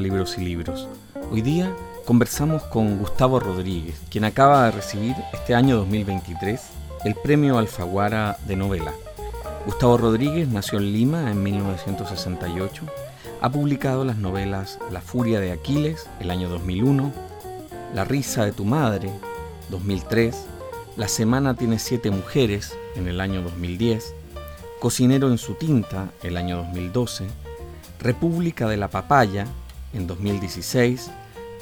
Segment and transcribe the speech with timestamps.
[0.00, 0.88] Libros y Libros.
[1.30, 1.74] Hoy día
[2.04, 6.60] conversamos con Gustavo Rodríguez, quien acaba de recibir este año 2023
[7.04, 8.92] el premio Alfaguara de novela.
[9.64, 12.84] Gustavo Rodríguez nació en Lima en 1968.
[13.40, 17.12] Ha publicado las novelas La furia de Aquiles, el año 2001,
[17.94, 19.10] La risa de tu madre,
[19.70, 20.46] 2003,
[20.96, 24.14] La semana tiene siete mujeres, en el año 2010,
[24.80, 27.26] Cocinero en su tinta, el año 2012,
[28.00, 29.46] República de la Papaya,
[29.92, 31.10] en 2016,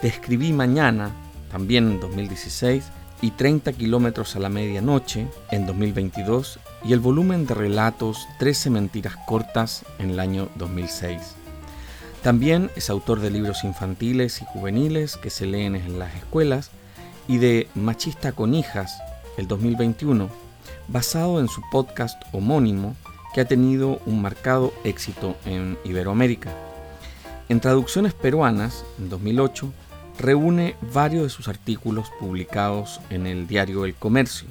[0.01, 1.10] Te escribí mañana,
[1.51, 2.84] también en 2016,
[3.23, 9.16] y 30 kilómetros a la medianoche, en 2022, y el volumen de relatos 13 mentiras
[9.27, 11.34] cortas, en el año 2006.
[12.23, 16.70] También es autor de libros infantiles y juveniles que se leen en las escuelas
[17.29, 18.98] y de Machista con hijas,
[19.37, 20.29] el 2021,
[20.88, 22.96] basado en su podcast homónimo
[23.35, 26.51] que ha tenido un marcado éxito en Iberoamérica.
[27.50, 29.70] En traducciones peruanas, en 2008,
[30.18, 34.48] reúne varios de sus artículos publicados en el diario El Comercio.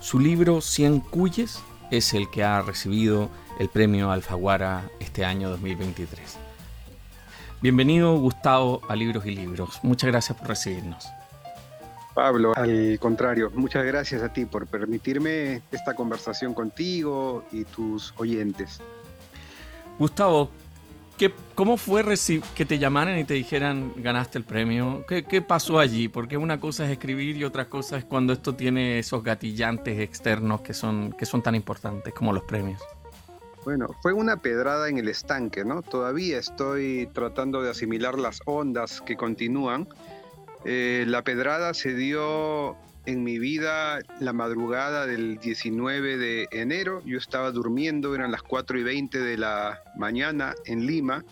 [0.00, 6.38] Su libro Cien Cuyes es el que ha recibido el premio Alfaguara este año 2023.
[7.60, 9.78] Bienvenido Gustavo a Libros y Libros.
[9.82, 11.06] Muchas gracias por recibirnos.
[12.14, 18.80] Pablo, al contrario, muchas gracias a ti por permitirme esta conversación contigo y tus oyentes.
[19.98, 20.50] Gustavo,
[21.16, 22.04] ¿qué, ¿cómo fue
[22.54, 25.04] que te llamaran y te dijeran ganaste el premio?
[25.08, 26.08] ¿Qué, ¿Qué, pasó allí?
[26.08, 30.60] Porque una cosa es escribir y otra cosa es cuando esto tiene esos gatillantes externos
[30.62, 32.80] que son, que son tan importantes como los premios.
[33.64, 35.82] Bueno, fue una pedrada en el estanque, ¿no?
[35.82, 39.86] Todavía estoy tratando de asimilar las ondas que continúan
[40.64, 42.76] eh, la pedrada se dio
[43.06, 47.02] en mi vida la madrugada del 19 de enero.
[47.04, 51.24] Yo estaba durmiendo, eran las 4 y 20 de la mañana en Lima.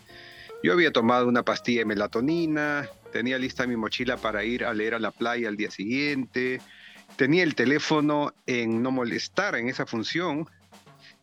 [0.63, 4.93] Yo había tomado una pastilla de melatonina, tenía lista mi mochila para ir a leer
[4.93, 6.61] a la playa al día siguiente,
[7.15, 10.47] tenía el teléfono en no molestar en esa función,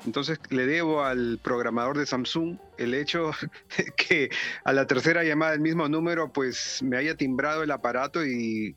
[0.06, 3.32] entonces le debo al programador de Samsung el hecho
[3.96, 4.30] que
[4.64, 8.76] a la tercera llamada del mismo número pues me haya timbrado el aparato y,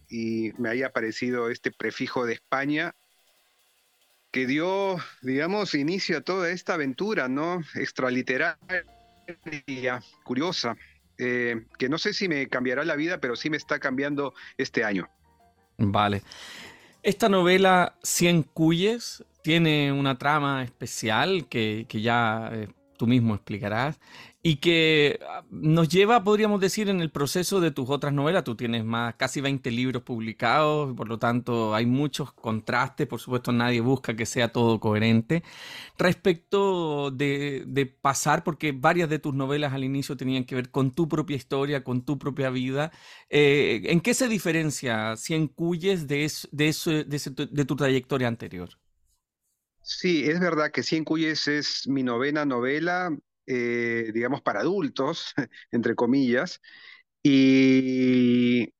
[0.57, 2.95] me haya aparecido este prefijo de España
[4.31, 7.61] que dio, digamos, inicio a toda esta aventura, ¿no?
[7.75, 8.85] Extraliteraria,
[10.23, 10.77] curiosa,
[11.17, 14.85] eh, que no sé si me cambiará la vida, pero sí me está cambiando este
[14.85, 15.09] año.
[15.77, 16.23] Vale.
[17.03, 23.99] Esta novela, Cien Cuyes, tiene una trama especial que, ya eh, tú mismo explicarás
[24.43, 28.43] y que ah, nos lleva, podríamos decir, en el proceso de tus otras novelas.
[28.43, 33.51] Tú tienes más, casi 20 libros publicados, por lo tanto hay muchos contrastes, por supuesto
[33.51, 35.43] nadie busca que sea todo coherente.
[35.97, 41.07] Respecto de, pasar, porque varias de tus novelas al inicio tenían que ver con tu
[41.07, 42.91] propia historia, con tu propia vida,
[43.29, 48.80] eh, ¿en qué se diferencia Cien Cuyes de, de, de tu trayectoria anterior?
[49.81, 53.15] Sí, es verdad que Cien Cuyes es mi novena novela,
[53.47, 55.33] eh, digamos, para adultos,
[55.71, 56.61] entre comillas,
[57.23, 58.73] y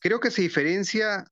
[0.00, 1.26] creo que se diferencia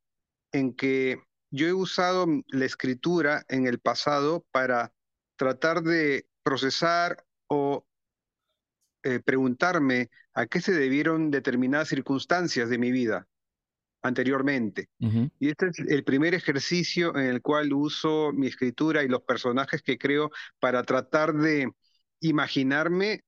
[0.53, 1.19] en que
[1.51, 4.93] yo he usado la escritura en el pasado para
[5.37, 7.87] tratar de procesar o
[9.03, 13.29] eh, preguntarme a qué se debieron determinadas circunstancias de mi vida
[14.05, 14.89] anteriormente.
[15.41, 19.83] Y este es el primer ejercicio en el cual uso mi escritura y los personajes
[19.83, 21.71] que creo para tratar de
[22.21, 23.23] imaginarme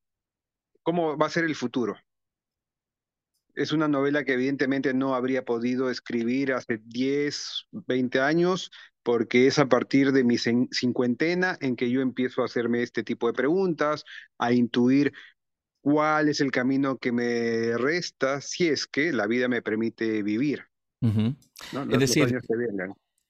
[0.82, 1.96] cómo va a ser el futuro.
[3.54, 8.70] Es una novela que evidentemente no habría podido escribir hace 10, 20 años,
[9.02, 13.28] porque es a partir de mi cincuentena en que yo empiezo a hacerme este tipo
[13.28, 14.04] de preguntas,
[14.36, 15.14] a intuir
[15.86, 20.64] cuál es el camino que me resta si es que la vida me permite vivir.
[21.00, 22.40] es decir,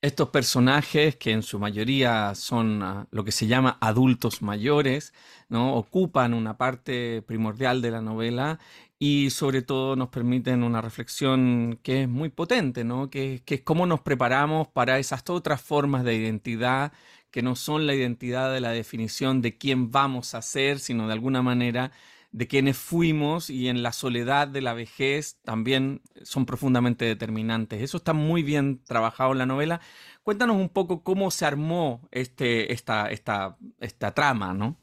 [0.00, 5.12] estos personajes que en su mayoría son ah, lo que se llama adultos mayores,
[5.50, 5.74] ¿no?
[5.74, 8.58] ocupan una parte primordial de la novela
[8.98, 13.10] y sobre todo nos permiten una reflexión que es muy potente, ¿no?
[13.10, 16.94] que, que es cómo nos preparamos para esas otras formas de identidad
[17.30, 21.12] que no son la identidad de la definición de quién vamos a ser, sino de
[21.12, 21.92] alguna manera
[22.32, 27.82] de quienes fuimos y en la soledad de la vejez también son profundamente determinantes.
[27.82, 29.80] Eso está muy bien trabajado en la novela.
[30.22, 34.78] Cuéntanos un poco cómo se armó este, esta, esta, esta trama, ¿no?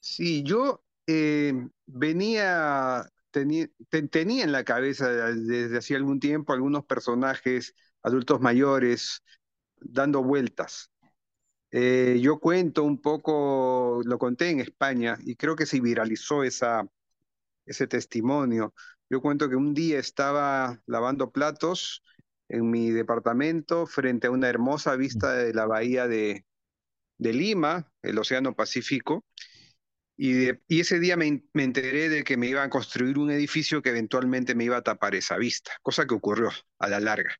[0.00, 1.52] Sí, yo eh,
[1.86, 9.22] venía, tenía en la cabeza desde hacía algún tiempo algunos personajes adultos mayores
[9.80, 10.90] dando vueltas.
[11.70, 16.86] Eh, yo cuento un poco, lo conté en España y creo que se viralizó esa,
[17.66, 18.74] ese testimonio.
[19.10, 22.02] Yo cuento que un día estaba lavando platos
[22.48, 26.46] en mi departamento frente a una hermosa vista de la bahía de,
[27.18, 29.24] de Lima, el Océano Pacífico,
[30.16, 33.82] y, y ese día me, me, enteré de que me iban a construir un edificio
[33.82, 37.36] que eventualmente me iba a tapar esa vista, cosa que ocurrió a la larga.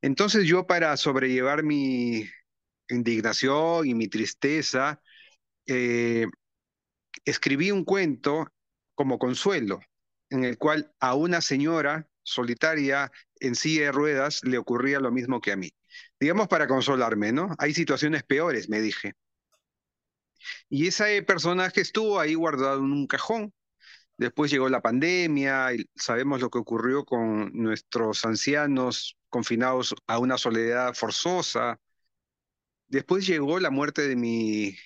[0.00, 2.28] Entonces yo para sobrellevar mi
[2.94, 5.00] indignación y mi tristeza,
[5.66, 6.26] eh,
[7.24, 8.48] escribí un cuento
[8.94, 9.80] como consuelo,
[10.30, 13.10] en el cual a una señora solitaria
[13.40, 15.70] en silla de ruedas le ocurría lo mismo que a mí.
[16.18, 17.54] Digamos para consolarme, ¿no?
[17.58, 19.14] Hay situaciones peores, me dije.
[20.68, 23.52] Y ese personaje estuvo ahí guardado en un cajón.
[24.16, 30.36] Después llegó la pandemia, y sabemos lo que ocurrió con nuestros ancianos confinados a una
[30.38, 31.78] soledad forzosa.
[32.90, 34.76] Después llegó la muerte de mi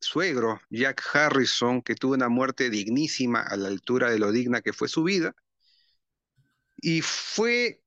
[0.00, 4.72] suegro, Jack Harrison, que tuvo una muerte dignísima a la altura de lo digna que
[4.72, 5.34] fue su vida.
[6.78, 7.82] Y fue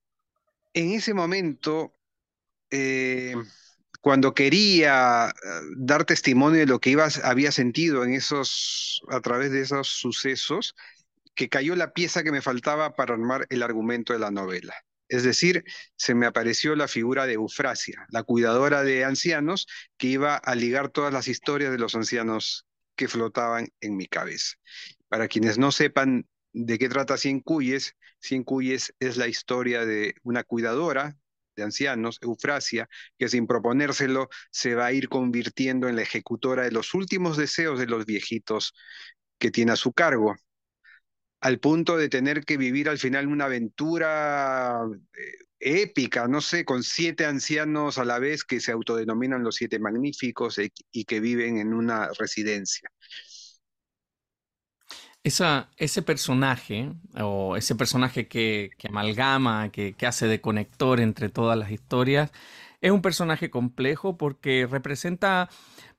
[0.74, 1.96] en ese momento,
[2.70, 3.36] eh,
[4.02, 5.34] cuando quería eh,
[5.78, 10.76] dar testimonio de lo que iba, había sentido en esos, a través de esos sucesos,
[11.34, 14.76] que cayó la pieza que me faltaba para armar el argumento de la novela.
[15.12, 15.66] Es decir,
[15.98, 19.68] se me apareció la figura de Eufrasia, la cuidadora de ancianos,
[19.98, 22.66] que iba a ligar todas las historias de los ancianos
[22.96, 24.56] que flotaban en mi cabeza.
[25.10, 30.16] Para quienes no sepan de qué trata Cien Cuyes, Cien Cuyes es la historia de
[30.24, 31.18] una cuidadora
[31.58, 32.88] de ancianos, Eufrasia,
[33.20, 37.78] que sin proponérselo se va a ir convirtiendo en la ejecutora de los últimos deseos
[37.80, 38.74] de los viejitos
[39.38, 40.38] que tiene a su cargo
[41.42, 44.84] al punto de tener que vivir al final una aventura
[45.18, 49.80] eh, épica, no sé, con siete ancianos a la vez que se autodenominan los siete
[49.80, 52.90] magníficos e, y que viven en una residencia.
[55.24, 61.58] Esa, ese personaje, o ese personaje que, amalgama, que, que hace de conector entre todas
[61.58, 62.32] las historias,
[62.82, 65.50] es un personaje complejo porque representa,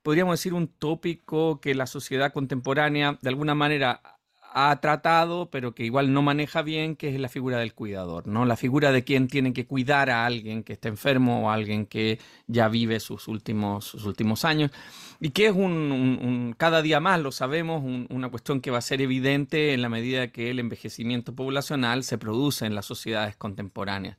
[0.03, 4.12] podríamos decir, un tópico que la sociedad contemporánea de alguna manera
[4.55, 8.45] ha tratado, pero que igual no maneja bien, que es la figura del cuidador, ¿no?
[8.45, 11.87] La figura de quien tiene que cuidar a alguien que está enfermo o a alguien
[11.87, 14.71] que ya vive sus últimos, sus últimos años.
[15.19, 19.01] Y que es un, cada día más, lo sabemos, una cuestión que va a ser
[19.01, 24.17] evidente en la medida que el envejecimiento poblacional se produce en las sociedades contemporáneas.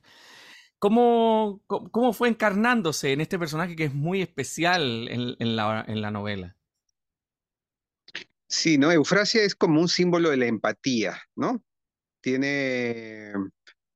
[0.79, 6.11] ¿Cómo, cómo fue encarnándose en este personaje que es muy especial en, la, en la
[6.11, 6.55] novela?
[8.47, 8.91] Sí, ¿no?
[8.91, 11.63] Eufrasia es como un símbolo de la empatía, ¿no?
[12.21, 13.33] Tiene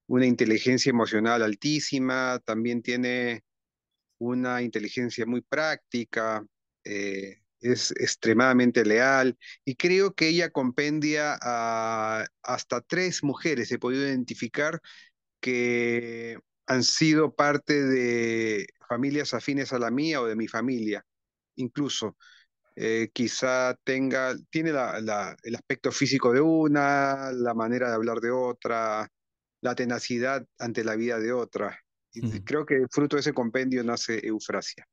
[0.07, 3.43] una inteligencia emocional altísima, también tiene
[4.19, 6.45] una inteligencia muy práctica,
[6.85, 14.05] eh, es extremadamente leal y creo que ella compendia a hasta tres mujeres, he podido
[14.07, 14.81] identificar
[15.41, 16.37] que
[16.67, 21.05] han sido parte de familias afines a la mía o de mi familia,
[21.55, 22.17] incluso.
[22.81, 29.05] Eh, quizá tenga, tiene el aspecto físico de una, la manera de hablar de otra,
[29.59, 31.77] la tenacidad ante la vida de otra.
[32.13, 34.87] Y creo que fruto de ese compendio nace Eufrasia.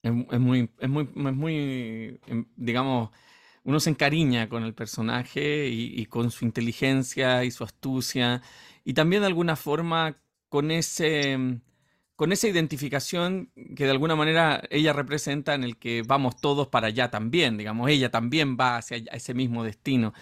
[0.00, 3.10] Es, muy, es muy, es muy, em, digamos,
[3.64, 8.42] uno se encariña con el personaje y, y, con su inteligencia y su astucia
[8.84, 11.36] y también de alguna forma con ese
[12.16, 16.88] con esa identificación que de alguna manera ella representa en el que vamos todos para
[16.88, 20.12] allá también, digamos, ella también va hacia ese mismo destino.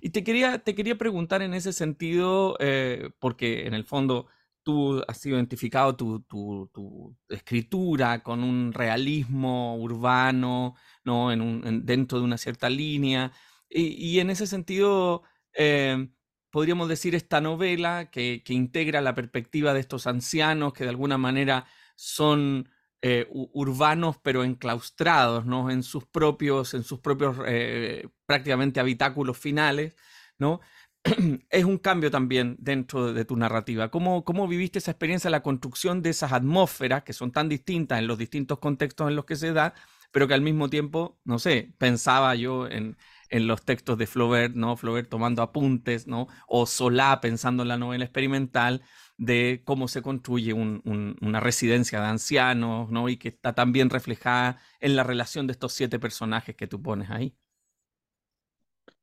[0.00, 4.26] Y te quería, te quería preguntar en ese sentido, eh, porque en el fondo
[4.62, 10.74] tú has identificado tu, tu, escritura con un realismo urbano,
[11.04, 11.32] ¿no?
[11.32, 13.32] En un, dentro de una cierta línea,
[13.68, 15.22] y, en ese sentido...
[15.54, 16.08] Eh,
[16.54, 21.66] podríamos decir, esta novela que, integra la perspectiva de estos ancianos que de alguna manera
[21.96, 22.68] son
[23.02, 25.68] eh, urbanos pero enclaustrados ¿no?
[25.68, 29.96] en sus propios, en sus propios eh, prácticamente habitáculos finales,
[30.38, 30.60] ¿no?
[31.50, 33.90] es un cambio también dentro de tu narrativa.
[33.90, 38.06] ¿Cómo, ¿Cómo viviste esa experiencia, la construcción de esas atmósferas que son tan distintas en
[38.06, 39.74] los distintos contextos en los que se da,
[40.12, 42.96] pero que al mismo tiempo, no sé, pensaba yo en,
[43.30, 44.76] en los textos de Flaubert, ¿no?
[44.76, 46.28] Flaubert tomando apuntes, ¿no?
[46.46, 48.82] O Solá pensando en la novela experimental
[49.16, 53.08] de cómo se construye una residencia de ancianos, ¿no?
[53.08, 57.10] Y que está también reflejada en la relación de estos siete personajes que tú pones
[57.10, 57.36] ahí.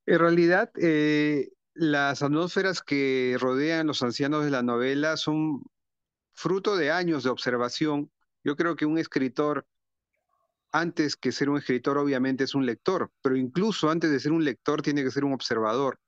[0.06, 5.64] En realidad, eh, las atmósferas que rodean los ancianos de la novela son
[6.34, 8.12] fruto de años de observación.
[8.44, 9.66] Yo creo que un escritor
[10.72, 14.44] antes que ser un escritor, obviamente es un lector, pero incluso antes de ser un
[14.46, 16.00] lector tiene que ser un observador.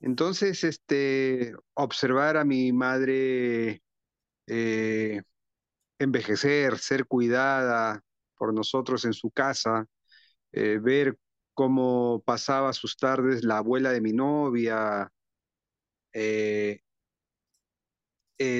[0.00, 3.82] Entonces, este, observar a mi madre
[4.46, 5.22] eh,
[5.98, 8.02] envejecer, ser cuidada
[8.36, 9.86] por nosotros en su casa,
[10.52, 11.18] eh, ver
[11.54, 15.10] cómo pasaba sus tardes la abuela de mi novia,
[16.12, 16.80] eh,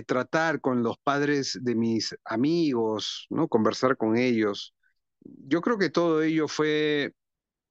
[0.06, 3.48] tratar con los padres de mis amigos, ¿no?
[3.48, 4.74] conversar con ellos.
[5.20, 7.14] Yo creo que todo ello fue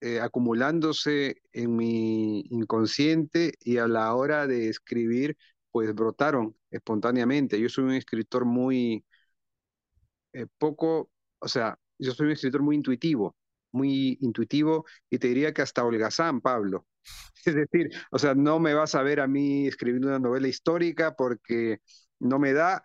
[0.01, 5.37] eh, acumulándose en mi inconsciente y a la hora de escribir,
[5.71, 7.59] pues brotaron espontáneamente.
[7.59, 9.03] Yo soy un escritor muy
[10.33, 11.09] eh, poco,
[11.39, 13.35] o sea, yo soy un escritor muy intuitivo,
[13.71, 16.85] muy intuitivo y te diría que hasta holgazán, Pablo.
[17.45, 21.15] Es decir, o sea, no me vas a ver a mí escribiendo una novela histórica
[21.15, 21.77] porque
[22.19, 22.81] no me da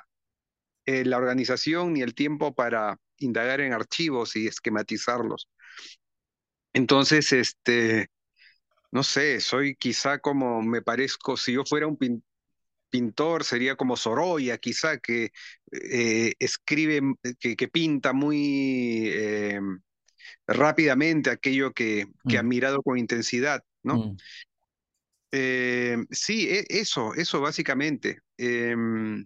[0.84, 5.48] eh, la organización ni el tiempo para indagar en archivos y esquematizarlos.
[6.72, 8.10] Entonces, este,
[8.92, 11.98] no sé, soy quizá como me parezco, si yo fuera un
[12.90, 15.32] pintor, sería como Sorolla, quizá, que
[15.72, 17.00] eh, escribe,
[17.38, 19.60] que, pinta muy eh,
[20.46, 22.48] rápidamente aquello que, que ha mm.
[22.48, 23.96] mirado con intensidad, ¿no?
[23.96, 24.16] Mm.
[25.32, 28.20] Eh, sí, e, eso, eso básicamente.
[28.36, 29.24] Em,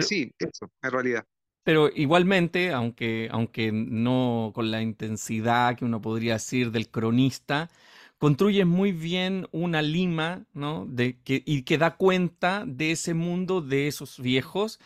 [0.00, 1.24] sí, eso, en realidad.
[1.62, 7.70] Pero igualmente, aunque, aunque no con la intensidad que uno podría decir del cronista,
[8.18, 10.86] construye muy bien una lima, ¿no?
[10.86, 14.80] De que, y que da cuenta de ese mundo de esos viejos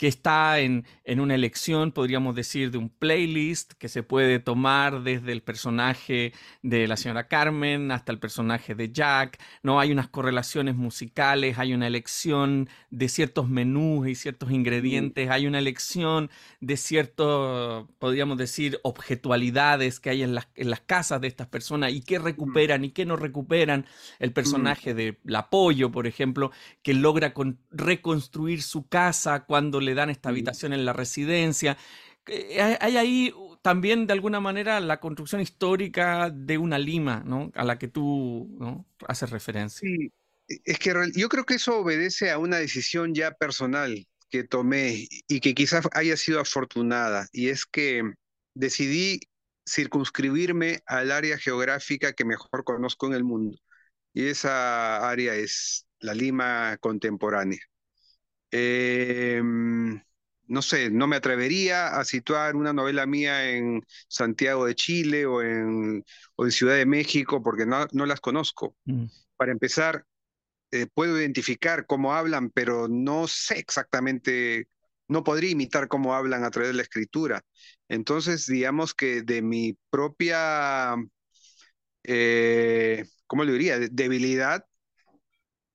[0.00, 5.30] que está en, una elección, podríamos decir, de un playlist que se puede tomar desde
[5.30, 9.38] el personaje de la señora Carmen hasta el personaje de Jack.
[9.62, 15.46] No hay unas correlaciones musicales, hay una elección de ciertos menús y ciertos ingredientes, hay
[15.46, 16.30] una elección
[16.60, 21.92] de ciertos, podríamos decir, objetualidades que hay en las, en las casas de estas personas
[21.92, 23.84] y qué recuperan y qué no recuperan.
[24.18, 26.52] El personaje de La Pollo, por ejemplo,
[26.82, 27.34] que logra
[27.70, 31.76] reconstruir su casa cuando le dan esta habitación en la residencia.
[32.26, 37.50] Eh, hay ahí también de alguna manera la construcción histórica de una Lima, ¿no?
[37.54, 38.86] A la que tú ¿no?
[39.06, 39.88] haces referencia.
[39.88, 40.12] Sí,
[40.64, 45.40] es que yo creo que eso obedece a una decisión ya personal que tomé y
[45.40, 48.02] que quizás haya sido afortunada, y es que
[48.54, 49.20] decidí
[49.68, 53.58] circunscribirme al área geográfica que mejor conozco en el mundo,
[54.12, 57.60] y esa área es la Lima contemporánea.
[58.50, 60.00] Em,
[60.48, 65.42] no sé, no me atrevería a situar una novela mía en Santiago de Chile o
[65.42, 66.04] en,
[66.50, 68.74] Ciudad de México porque no, las conozco.
[68.84, 69.04] Mm.
[69.36, 70.04] Para empezar,
[70.72, 74.68] eh, puedo identificar cómo hablan, pero no sé exactamente,
[75.06, 77.42] no podría imitar cómo hablan a través de la escritura.
[77.88, 80.96] Entonces, digamos que de mi propia,
[82.02, 83.78] eh, ¿cómo le diría?
[83.78, 84.64] debilidad,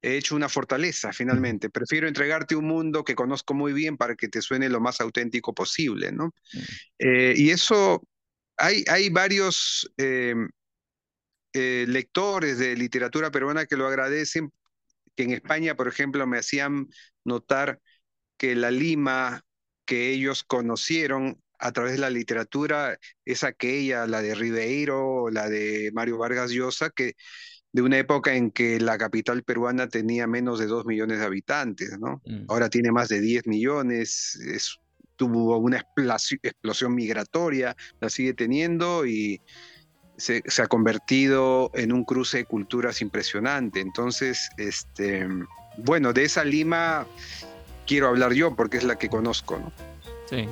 [0.06, 1.72] he hecho una fortaleza finalmente.
[1.72, 5.54] Prefiero entregarte un mundo que conozco muy bien para que te suene lo más auténtico
[5.54, 6.34] posible, ¿no?
[7.00, 8.08] Eh, y eso,
[8.56, 10.48] hay, hay varios em,
[11.54, 14.54] eh, lectores de literatura peruana que lo agradecen,
[15.16, 16.88] que en España, por ejemplo, me hacían
[17.24, 17.82] notar
[18.38, 19.44] que la Lima
[19.86, 25.92] que ellos conocieron a través de la literatura es aquella, la de Ribeiro, la de
[25.94, 27.16] Mario Vargas Llosa, que
[27.76, 32.00] de una época en que la capital peruana tenía menos de 2 millones de habitantes,
[32.00, 32.22] ¿no?
[32.26, 32.46] Mm.
[32.48, 34.40] Ahora tiene más de 10 millones,
[35.18, 39.42] tuvo una explosión migratoria, la sigue teniendo y
[40.16, 43.82] se, ha convertido en un cruce de culturas impresionante.
[43.82, 45.28] Entonces, este,
[45.80, 47.06] bueno, de esa Lima
[47.86, 49.74] quiero hablar yo porque es la que conozco, ¿no?
[50.30, 50.48] Sí.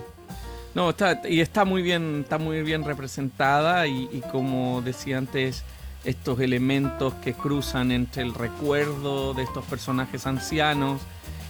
[0.76, 5.64] No, está, y está muy bien, está muy bien representada y, y como decía antes,
[6.04, 11.02] estos elementos que cruzan entre el recuerdo de estos personajes ancianos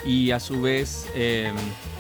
[0.05, 1.55] y a su vez em,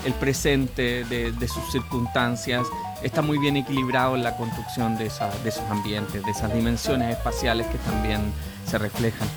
[0.05, 2.67] el presente de, sus circunstancias
[3.01, 5.05] está muy bien equilibrado en la construcción de,
[5.43, 8.21] de esos ambientes, de esas dimensiones espaciales que también
[8.65, 9.27] se reflejan.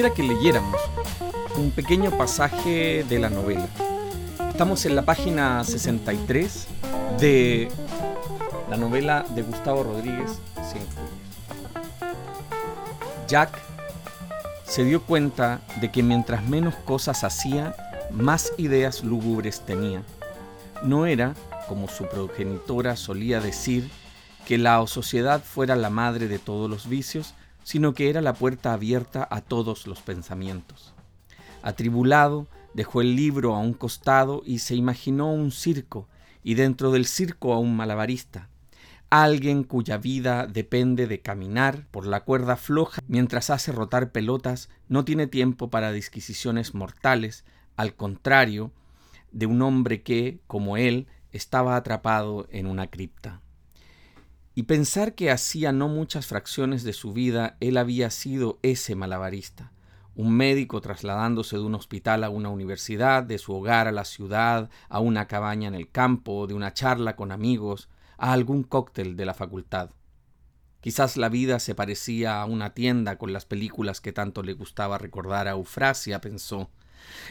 [0.00, 0.80] Quisiera que leyéramos
[1.58, 3.68] un pequeño pasaje de la novela.
[4.48, 6.68] Estamos en la página 63
[7.18, 7.68] de
[8.70, 10.38] la novela de Gustavo Rodríguez
[13.28, 13.60] Jack
[14.64, 17.74] se dio cuenta de que mientras menos cosas hacía,
[18.10, 20.02] más ideas lúgubres tenía.
[20.82, 21.34] No era
[21.68, 23.90] como su progenitora solía decir,
[24.46, 28.72] que la sociedad fuera la madre de todos los vicios, sino que era la puerta
[28.72, 30.94] abierta a todos los pensamientos.
[31.62, 36.08] Atribulado, dejó el libro a un costado y se imaginó un circo,
[36.42, 38.48] y dentro del circo a un malabarista,
[39.10, 45.04] alguien cuya vida depende de caminar por la cuerda floja mientras hace rotar pelotas, no
[45.04, 47.44] tiene tiempo para disquisiciones mortales,
[47.76, 48.72] al contrario
[49.32, 53.40] de un hombre que, como él, estaba atrapado en una cripta.
[54.60, 59.72] Y pensar que hacía no muchas fracciones de su vida él había sido ese malabarista,
[60.14, 64.68] un médico trasladándose de un hospital a una universidad, de su hogar a la ciudad,
[64.90, 67.88] a una cabaña en el campo, de una charla con amigos,
[68.18, 69.92] a algún cóctel de la facultad.
[70.82, 74.98] Quizás la vida se parecía a una tienda con las películas que tanto le gustaba
[74.98, 76.68] recordar a Eufrasia, pensó.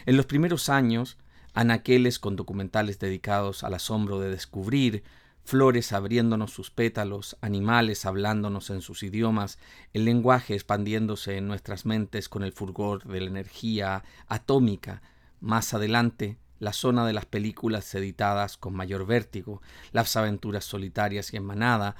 [0.04, 1.16] En los primeros años,
[1.54, 5.04] anaqueles con documentales dedicados al asombro de descubrir,
[5.44, 9.58] flores abriéndonos sus pétalos, animales hablándonos en sus idiomas,
[9.92, 15.02] el lenguaje expandiéndose en nuestras mentes con el fulgor de la energía atómica.
[15.40, 21.38] Más adelante, la zona de las películas editadas con mayor vértigo, las aventuras solitarias y
[21.38, 21.96] en manada,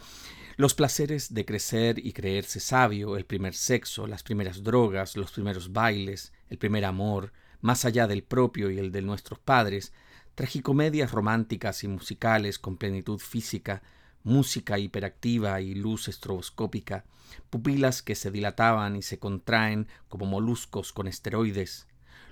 [0.56, 5.73] los placeres de crecer y creerse sabio, el primer sexo, las primeras drogas, los primeros
[5.73, 7.32] bailes, el primer amor,
[7.62, 9.92] más allá del propio y el de nuestros padres,
[10.40, 13.82] tragicomedias románticas y musicales con plenitud física,
[14.25, 17.04] música hiperactiva y luz estroboscópica,
[17.50, 21.88] pupilas que se dilataban y se contraen como moluscos con esteroides.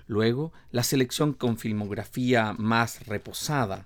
[0.07, 3.85] Luego, la selección con filmografía más reposada,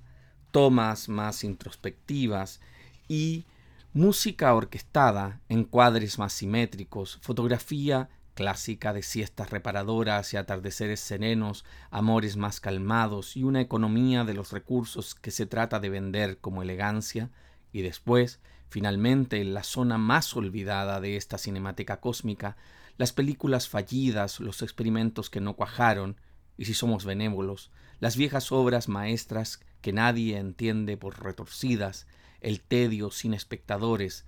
[0.52, 2.62] tomas más introspectivas
[3.10, 3.44] y
[3.92, 12.60] música orquestada, encuadres más simétricos, fotografía clásica de siestas reparadoras y atardeceres serenos, amores más
[12.60, 17.30] calmados y una economía de los recursos que se trata de vender como elegancia,
[17.72, 22.58] y después, finalmente, en la zona más olvidada de esta cinemática cósmica,
[22.98, 26.18] las películas fallidas, los experimentos que no cuajaron,
[26.58, 32.08] y si somos benévolos, las viejas obras maestras que nadie entiende por retorcidas,
[32.42, 34.26] el tedio sin espectadores,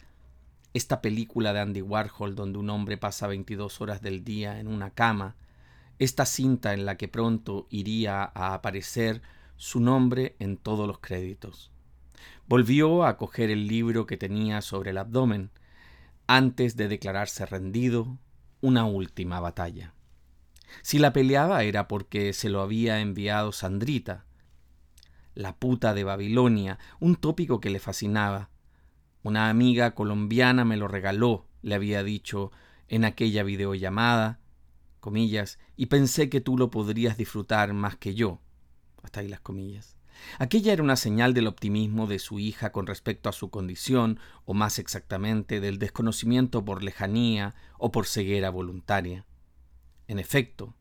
[0.75, 4.89] esta película de Andy Warhol donde un hombre pasa 22 horas del día en una
[4.89, 5.37] cama,
[5.99, 9.21] esta cinta en la que pronto iría a aparecer
[9.55, 11.71] su nombre en todos los créditos.
[12.49, 15.49] Volvió a coger el libro que tenía sobre el abdomen,
[16.27, 18.17] antes de declararse rendido,
[18.59, 19.93] una última batalla.
[20.81, 24.25] Si la peleaba era porque se lo había enviado Sandrita,
[25.35, 28.49] la puta de Babilonia, un tópico que le fascinaba,
[29.25, 32.51] una amiga colombiana me lo regaló, le había dicho
[32.87, 34.39] en aquella videollamada,
[34.99, 38.39] comillas, y pensé que tú lo podrías disfrutar más que yo.
[39.01, 39.97] Hasta ahí las comillas.
[40.37, 44.53] Aquella era una señal del optimismo de su hija con respecto a su condición, o
[44.53, 49.25] más exactamente del desconocimiento por lejanía o por ceguera voluntaria.
[50.07, 50.75] En efecto,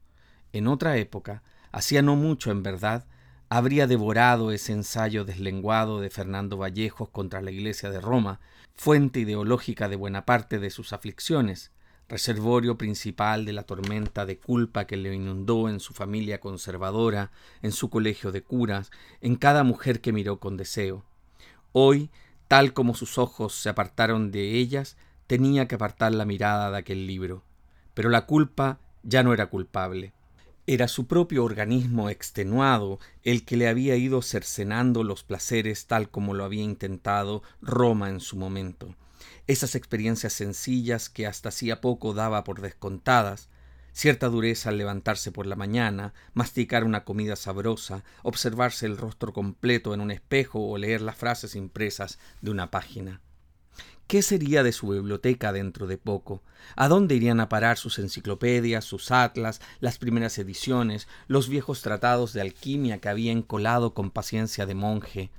[0.53, 3.07] en otra época, hacía no mucho en verdad,
[3.49, 8.41] habría devorado ese ensayo deslenguado de Fernando Vallejos contra la Iglesia de Roma,
[8.75, 11.71] fuente ideológica de buena parte de sus aflicciones,
[12.09, 17.31] reservorio principal de la tormenta de culpa que le inundó en su familia conservadora,
[17.63, 21.05] en su colegio de curas, en cada mujer que miró con deseo.
[21.73, 22.11] Hoy,
[22.49, 27.07] tal como sus ojos se apartaron de ellas, tenía que apartar la mirada de aquel
[27.07, 27.43] libro.
[27.95, 30.13] Pero la culpa ya no era culpable.
[30.67, 36.33] Era su propio organismo extenuado el que le había ido cercenando los placeres tal como
[36.33, 38.97] lo había intentado Roma en su momento.
[39.47, 43.51] Esas experiencias sencillas que hasta hacía poco daba por descontadas,
[43.93, 49.93] cierta dureza al levantarse por la mañana, masticar una comida sabrosa, observarse el rostro completo
[49.93, 53.21] en un espejo o leer las frases impresas de una página.
[54.07, 56.43] ¿Qué sería de su biblioteca dentro de poco?
[56.77, 62.35] ¿A dónde irían a parar sus enciclopedias, sus atlas, las primeras ediciones, los viejos tratados
[62.35, 65.31] de alquimia que había encolado con paciencia de monje?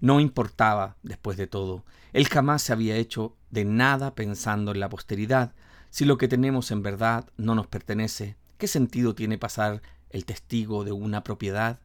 [0.00, 1.84] No importaba, después de todo.
[2.12, 5.52] Él jamás se había hecho de nada pensando en la posteridad.
[5.90, 10.84] Si lo que tenemos en verdad no nos pertenece, ¿qué sentido tiene pasar el testigo
[10.84, 11.80] de una propiedad?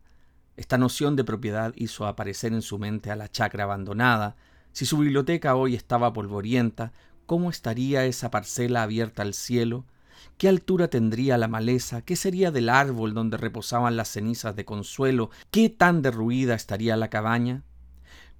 [0.57, 4.35] Esta noción de propiedad hizo aparecer en su mente a la chacra abandonada,
[4.73, 6.91] si su biblioteca hoy estaba polvorienta,
[7.27, 9.85] ¿cómo estaría esa parcela abierta al cielo?
[10.39, 12.01] ¿Qué altura tendría la maleza?
[12.01, 15.29] ¿Qué sería del árbol donde reposaban las cenizas de consuelo?
[15.51, 17.61] ¿Qué tan derruida estaría la cabaña?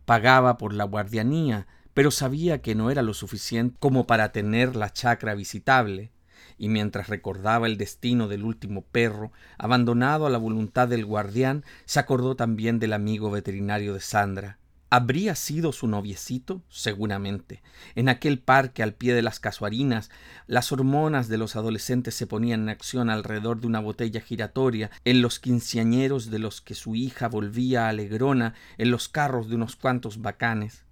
[0.06, 4.92] Pagaba por la guardianía, pero sabía que no era lo suficiente como para tener la
[4.92, 6.12] chacra visitable,
[6.58, 12.00] y mientras recordaba el destino del último perro, abandonado a la voluntad del guardián, se
[12.00, 14.58] acordó también del amigo veterinario de Sandra,
[14.96, 16.62] ¿Habría sido su noviecito?
[16.70, 17.64] Seguramente.
[17.96, 20.12] En aquel parque al pie de las casuarinas,
[20.46, 25.24] las hormonas de los adolescentes se ponían en acción alrededor de una botella giratoria, en
[25.24, 30.22] los quinceañeros de los que su hija volvía alegrona, en los carros de unos cuantos
[30.22, 30.83] bacanes.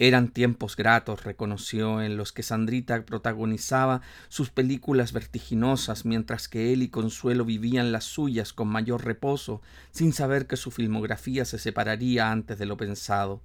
[0.00, 6.84] Eran tiempos gratos, reconoció, en los que Sandrita protagonizaba sus películas vertiginosas, mientras que él
[6.84, 12.30] y Consuelo vivían las suyas con mayor reposo, sin saber que su filmografía se separaría
[12.30, 13.42] antes de lo pensado.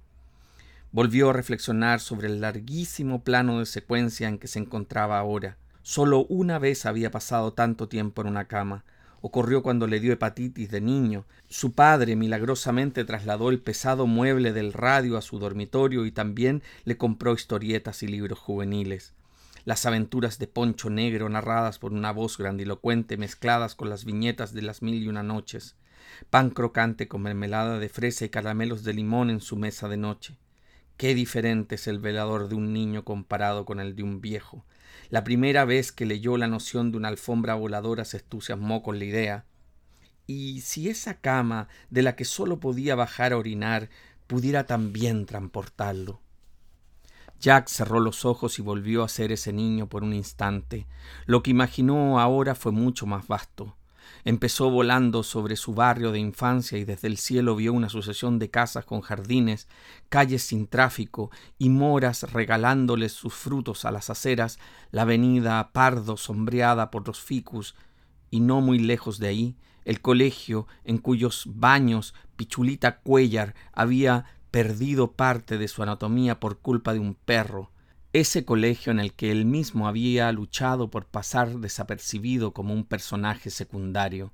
[0.92, 5.56] Volvió a reflexionar sobre el larguísimo plano de secuencia en que se encontraba ahora.
[5.82, 8.84] Solo una vez había pasado tanto tiempo en una cama,
[9.26, 11.24] ocurrió cuando le dio hepatitis de niño.
[11.48, 16.98] Su padre milagrosamente trasladó el pesado mueble del radio a su dormitorio y también le
[16.98, 19.14] compró historietas y libros juveniles.
[19.64, 24.60] Las aventuras de Poncho Negro narradas por una voz grandilocuente mezcladas con las viñetas de
[24.60, 25.74] las mil y una noches.
[26.28, 30.36] Pan crocante con mermelada de fresa y caramelos de limón en su mesa de noche.
[30.98, 34.66] Qué diferente es el velador de un niño comparado con el de un viejo.
[35.10, 39.04] La primera vez que leyó la noción de una alfombra voladora se entusiasmó con la
[39.04, 39.44] idea.
[40.26, 43.90] ¿Y si esa cama, de la que sólo podía bajar a orinar,
[44.26, 46.20] pudiera también transportarlo?
[47.40, 50.86] Jack cerró los ojos y volvió a ser ese niño por un instante.
[51.26, 53.76] Lo que imaginó ahora fue mucho más vasto.
[54.24, 58.50] Empezó volando sobre su barrio de infancia y desde el cielo vio una sucesión de
[58.50, 59.68] casas con jardines,
[60.08, 64.58] calles sin tráfico y moras regalándoles sus frutos a las aceras,
[64.90, 67.74] la avenida Pardo sombreada por los ficus,
[68.30, 75.12] y no muy lejos de ahí, el colegio en cuyos baños Pichulita Cuellar había perdido
[75.12, 77.70] parte de su anatomía por culpa de un perro,
[78.14, 83.50] ese colegio en el que él mismo había luchado por pasar desapercibido como un personaje
[83.50, 84.32] secundario.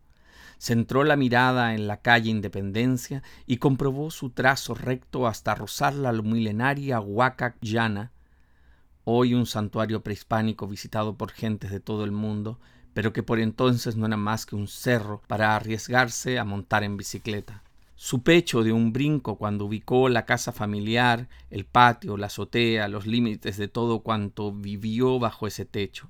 [0.59, 6.13] Centró la mirada en la calle Independencia y comprobó su trazo recto hasta rozar la
[6.13, 8.13] milenaria Huaca Llana,
[9.05, 12.61] hoy un santuario prehispánico visitado por gentes de todo el mundo,
[12.93, 16.99] pero que por entonces no era más que un cerro para arriesgarse a montar en
[16.99, 17.63] bicicleta.
[18.03, 23.07] Su pecho de un brinco cuando ubicó la casa familiar, el patio, la azotea, los
[23.07, 26.09] límites de todo cuanto vivió bajo ese techo.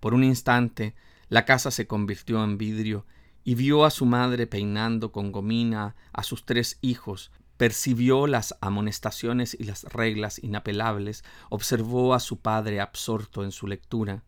[0.00, 0.96] Por un instante
[1.28, 3.06] la casa se convirtió en vidrio
[3.44, 9.56] y vio a su madre peinando con gomina a sus tres hijos, percibió las amonestaciones
[9.56, 14.24] y las reglas inapelables, observó a su padre absorto en su lectura,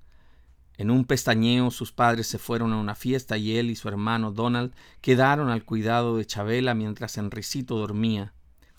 [0.80, 4.32] en un pestañeo sus padres se fueron a una fiesta y él y su hermano
[4.32, 8.32] Donald quedaron al cuidado de Chabela mientras Enricito dormía.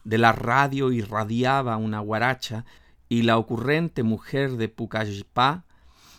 [0.03, 2.65] De la radio irradiaba una guaracha
[3.07, 5.65] y la ocurrente mujer de Pucallpá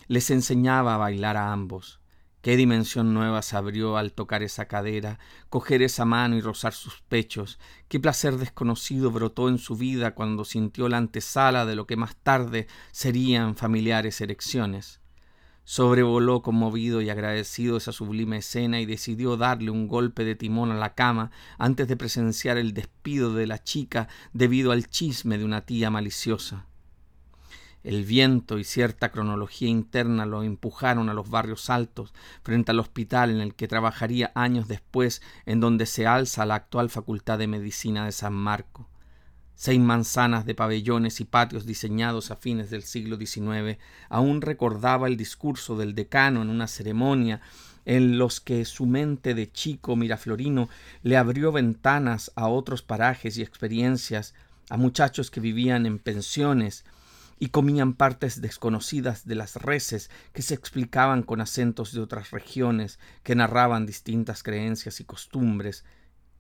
[0.07, 1.99] les enseñaba a bailar a ambos.
[2.43, 5.19] Qué dimensión nueva se abrió al tocar esa cadera,
[5.49, 7.59] coger esa mano y rozar sus pechos.
[7.89, 12.15] Qué placer desconocido brotó en su vida cuando sintió la antesala de lo que más
[12.15, 15.02] tarde serían familiares erecciones.
[15.65, 20.77] Sobrevoló conmovido y agradecido esa sublime escena y decidió darle un golpe de timón a
[20.77, 25.61] la cama antes de presenciar el despido de la chica debido al chisme de una
[25.61, 26.67] tía maliciosa.
[27.85, 33.31] El viento y cierta cronología interna lo empujaron a los barrios altos, frente al hospital
[33.31, 38.05] en el que trabajaría años después, en donde se alza la actual Facultad de Medicina
[38.05, 38.89] de San Marco
[39.63, 45.17] seis manzanas de pabellones y patios diseñados a fines del siglo XIX, aún recordaba el
[45.17, 47.41] discurso del decano en una ceremonia
[47.85, 50.69] en los que su mente de chico miraflorino
[51.05, 54.35] le abrió ventanas a otros parajes y experiencias,
[54.69, 56.85] a muchachos que vivían en pensiones
[57.39, 62.99] y comían partes desconocidas de las reses que se explicaban con acentos de otras regiones,
[63.23, 65.85] que narraban distintas creencias y costumbres,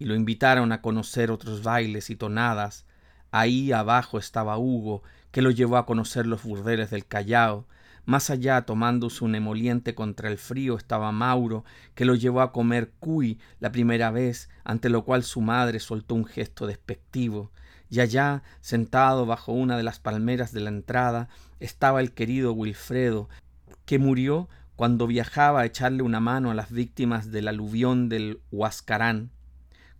[0.01, 2.85] y lo invitaron a conocer otros bailes y tonadas,
[3.33, 7.67] Ahí abajo estaba Hugo, que lo llevó a conocer los burdeles del Callao.
[8.05, 11.65] Más allá, tomándose un emoliente contra el frío, estaba Mauro,
[11.95, 16.15] que lo llevó a comer cuy la primera vez, ante lo cual su madre soltó
[16.15, 17.51] un gesto despectivo.
[17.89, 23.31] Y allá, sentado bajo una de las palmeras de la entrada, estaba el querido Wilfredo,
[23.87, 29.31] que murió cuando viajaba a echarle una mano a las víctimas del aluvión del Huascarán.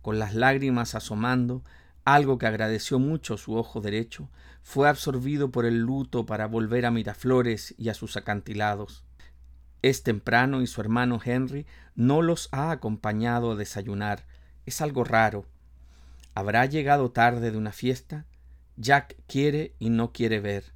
[0.03, 1.63] Con las lágrimas asomando,
[2.05, 4.29] algo que agradeció mucho su ojo derecho,
[4.61, 9.03] fue absorbido por el luto para volver a Miraflores y a sus acantilados.
[9.81, 14.25] Es temprano y su hermano Henry no los ha acompañado a desayunar.
[14.65, 15.45] Es algo raro.
[16.33, 18.25] ¿Habrá llegado tarde de una fiesta?
[18.77, 20.73] Jack quiere y no quiere ver.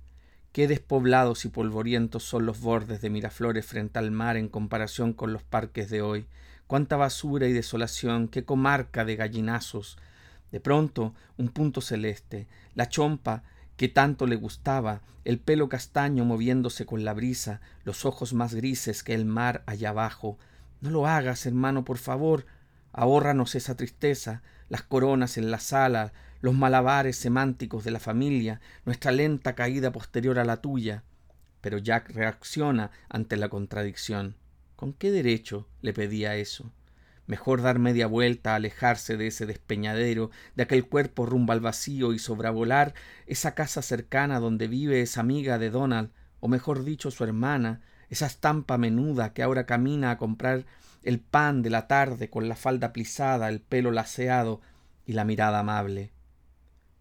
[0.52, 5.32] Qué despoblados y polvorientos son los bordes de Miraflores frente al mar en comparación con
[5.32, 6.28] los parques de hoy.
[6.68, 9.98] Cuánta basura y desolación, qué comarca de gallinazos,
[10.52, 13.44] De pronto, un punto celeste, la chompa
[13.76, 19.04] que tanto le gustaba, el pelo castaño moviéndose con la brisa, los ojos más grises
[19.04, 20.38] que el mar allá abajo.
[20.82, 22.46] No lo hagas, hermano, por favor.
[22.92, 29.12] Ahórranos esa tristeza, las coronas en la sala, los malabares semánticos de la familia, nuestra
[29.12, 31.04] lenta caída posterior a la tuya.
[31.62, 34.36] Pero Jack reacciona ante la contradicción.
[34.76, 36.72] ¿Con qué derecho le pedía eso?
[37.28, 42.20] Mejor dar media vuelta, alejarse de ese despeñadero, de aquel cuerpo rumbo al vacío y
[42.20, 42.94] sobravolar
[43.26, 46.10] esa casa cercana donde vive esa amiga de Donald,
[46.40, 50.66] o mejor dicho su hermana, esa estampa menuda que ahora camina a comprar
[51.04, 54.62] el pan de la tarde con la falda plisada, el pelo laceado
[55.06, 56.12] y la mirada amable.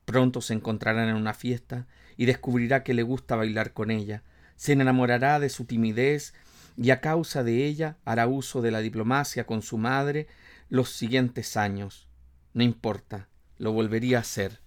[0.07, 1.87] Pronto se encontrarán en una fiesta
[2.17, 4.25] y descubrirá que le gusta bailar con ella,
[4.57, 6.35] se enamorará de su timidez
[6.77, 10.27] y a causa de ella hará uso de la diplomacia con su madre
[10.69, 12.09] los siguientes años.
[12.53, 14.61] No importa, lo volvería a hacer.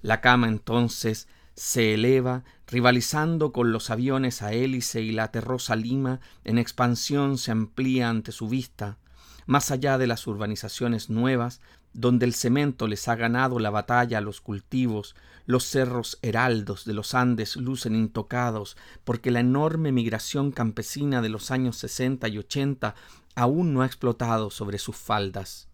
[0.00, 6.20] La cama entonces se eleva, rivalizando con los aviones a hélice y la terrosa Lima
[6.44, 8.98] en expansión se amplía ante su vista,
[9.46, 11.60] más allá de las urbanizaciones nuevas,
[11.94, 15.14] donde el cemento les ha ganado la batalla a los cultivos,
[15.46, 21.50] los cerros heraldos de los Andes lucen intocados, porque la enorme migración campesina de los
[21.50, 22.94] años sesenta y ochenta
[23.34, 25.68] aún no ha explotado sobre sus faldas.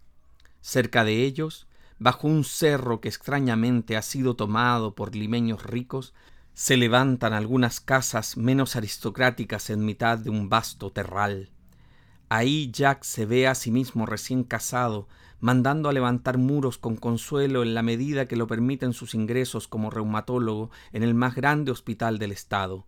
[0.60, 1.66] Cerca de ellos,
[1.98, 6.14] bajo un cerro que extrañamente ha sido tomado por limeños ricos,
[6.54, 11.50] se levantan algunas casas menos aristocráticas en mitad de un vasto terral.
[12.30, 15.08] Ahí Jack se ve a sí mismo recién casado,
[15.40, 19.90] mandando a levantar muros con consuelo en la medida que lo permiten sus ingresos como
[19.90, 22.84] reumatólogo en el más grande hospital del estado.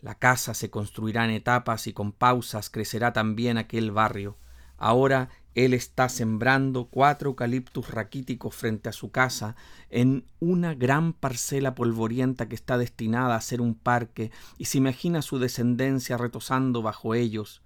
[0.00, 4.36] La casa se construirá en etapas y con pausas crecerá también aquel barrio.
[4.78, 9.56] Ahora él está sembrando cuatro eucaliptus raquíticos frente a su casa
[9.90, 15.20] en una gran parcela polvorienta que está destinada a ser un parque y se imagina
[15.22, 17.62] su descendencia retosando bajo ellos.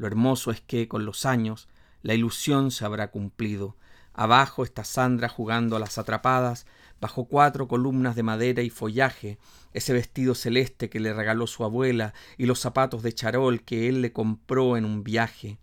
[0.00, 1.68] Lo hermoso es que, con los años,
[2.00, 3.76] la ilusión se habrá cumplido.
[4.14, 6.64] Abajo está Sandra jugando a las atrapadas,
[7.02, 9.36] bajo cuatro columnas de madera y follaje,
[9.74, 14.00] ese vestido celeste que le regaló su abuela y los zapatos de charol que él
[14.00, 15.58] le compró en un viaje.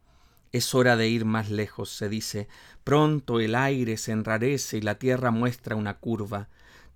[0.51, 2.47] Es hora de ir más lejos, se dice.
[2.83, 6.47] Pronto el aire se enrarece y la tierra muestra una curva.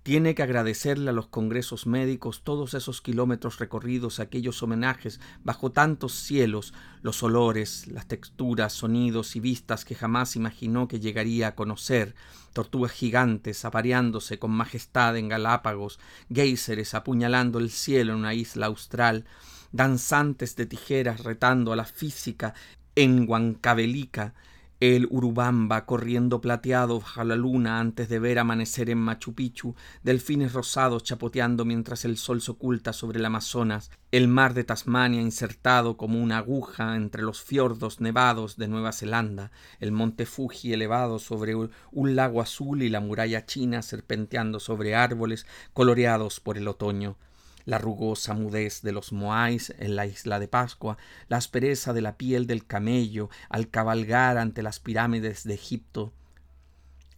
[0.02, 6.12] Tiene que agradecerle a los congresos médicos todos esos kilómetros recorridos, aquellos homenajes bajo tantos
[6.12, 12.16] cielos, los olores, las texturas, sonidos y vistas que jamás imaginó que llegaría a conocer,
[12.52, 16.00] tortugas gigantes apareándose con majestad en Galápagos,
[16.34, 19.24] géiseres apuñalando el cielo en una isla austral,
[19.70, 22.54] danzantes de tijeras retando a la física
[22.96, 24.34] en Huancavelica,
[24.82, 30.54] el Urubamba corriendo plateado bajo la luna antes de ver amanecer en Machu Picchu, delfines
[30.54, 35.96] rosados chapoteando mientras el sol se oculta sobre el Amazonas, el mar de Tasmania insertado
[35.96, 41.54] como una aguja entre los fiordos nevados de Nueva Zelanda, el monte Fuji elevado sobre
[41.54, 47.16] un lago azul y la muralla china serpenteando sobre árboles coloreados por el otoño
[47.64, 50.98] la rugosa mudez de los moáis en la isla de Pascua,
[51.28, 56.12] la aspereza de la piel del camello al cabalgar ante las pirámides de Egipto,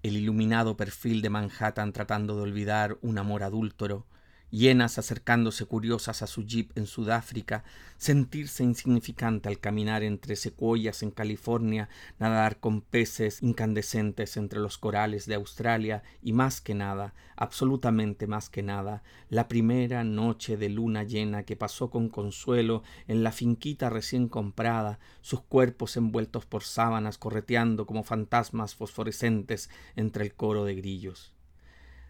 [0.02, 4.06] el iluminado perfil de Manhattan tratando de olvidar un amor adúltero,
[4.54, 7.64] llenas acercándose curiosas a su jeep en Sudáfrica,
[7.96, 11.88] sentirse insignificante al caminar entre secuoyas en California,
[12.20, 18.48] nadar con peces incandescentes entre los corales de Australia y más que nada, absolutamente más
[18.48, 23.90] que nada, la primera noche de luna llena que pasó con consuelo en la finquita
[23.90, 30.76] recién comprada, sus cuerpos envueltos por sábanas correteando como fantasmas fosforescentes entre el coro de
[30.76, 31.33] grillos.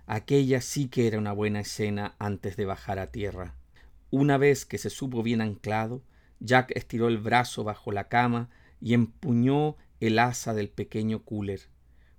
[0.06, 3.54] Aquella sí que era una buena escena antes de bajar a tierra.
[4.10, 6.02] Una vez que se supo bien anclado,
[6.40, 11.60] Jack estiró el brazo bajo la cama y empuñó el asa del pequeño cooler.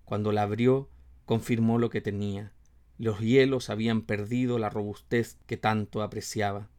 [0.03, 0.89] Cuando la abrió,
[1.25, 2.53] confirmó lo que tenía.
[2.97, 6.69] Los hielos habían perdido la robustez que tanto apreciaba.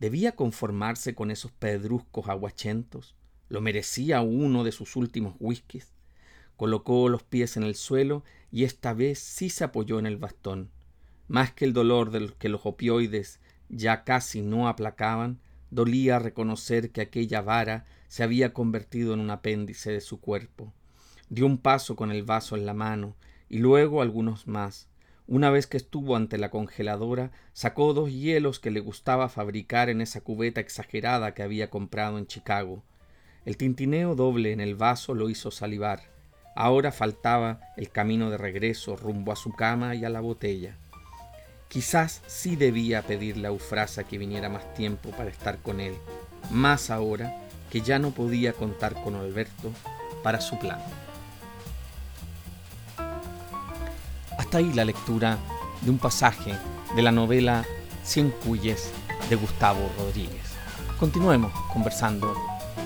[0.00, 3.14] ¿Debía conformarse con esos pedruscos aguachentos?
[3.48, 5.92] ¿Lo merecía uno de sus últimos whiskies?
[6.56, 10.70] Colocó los pies en el suelo y esta vez sí se apoyó en el bastón.
[11.28, 17.00] Más que el dolor de que los opioides ya casi no aplacaban, dolía reconocer que
[17.00, 20.72] aquella vara se había convertido en un apéndice de su cuerpo.
[21.30, 23.16] Dio un paso con el vaso en la mano
[23.48, 24.88] y luego algunos más.
[25.26, 30.02] Una vez que estuvo ante la congeladora, sacó dos hielos que le gustaba fabricar en
[30.02, 32.82] esa cubeta exagerada que había comprado en Chicago.
[33.46, 36.11] El tintineo doble en el vaso lo hizo salivar.
[36.54, 40.76] Ahora faltaba el camino de regreso rumbo a su cama y a la botella.
[41.68, 45.94] Quizás sí debía pedirle a Eufrasa que viniera más tiempo para estar con él,
[46.50, 47.34] más ahora
[47.70, 49.72] que ya no podía contar con Alberto
[50.22, 50.78] para su plan.
[54.36, 55.38] Hasta ahí la lectura
[55.80, 56.52] de un pasaje
[56.94, 57.64] de la novela
[58.04, 58.92] Cien Cuyes
[59.30, 60.52] de Gustavo Rodríguez.
[61.00, 62.36] Continuemos conversando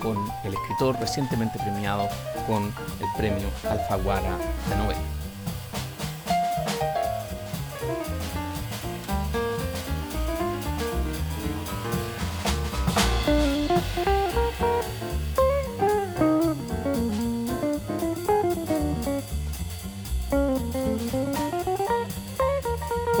[0.01, 2.07] con el escritor recientemente premiado
[2.47, 4.37] con el premio Alfaguara
[4.69, 5.16] de novela.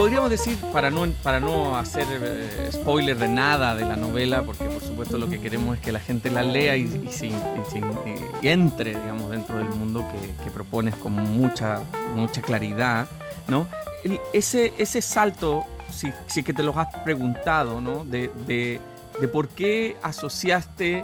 [0.07, 4.63] Podríamos decir, para no, para no hacer eh, spoiler de nada de la novela, porque
[4.63, 6.83] por supuesto lo que queremos es que la gente la lea y,
[8.41, 10.05] y, entre, digamos, dentro del mundo
[10.41, 11.81] que, propones con mucha,
[12.15, 13.09] mucha claridad,
[13.49, 13.67] ¿no?
[14.31, 18.05] ese, ese salto, si, si que te lo has preguntado, ¿no?
[18.05, 18.79] De, de,
[19.19, 21.03] de por qué asociaste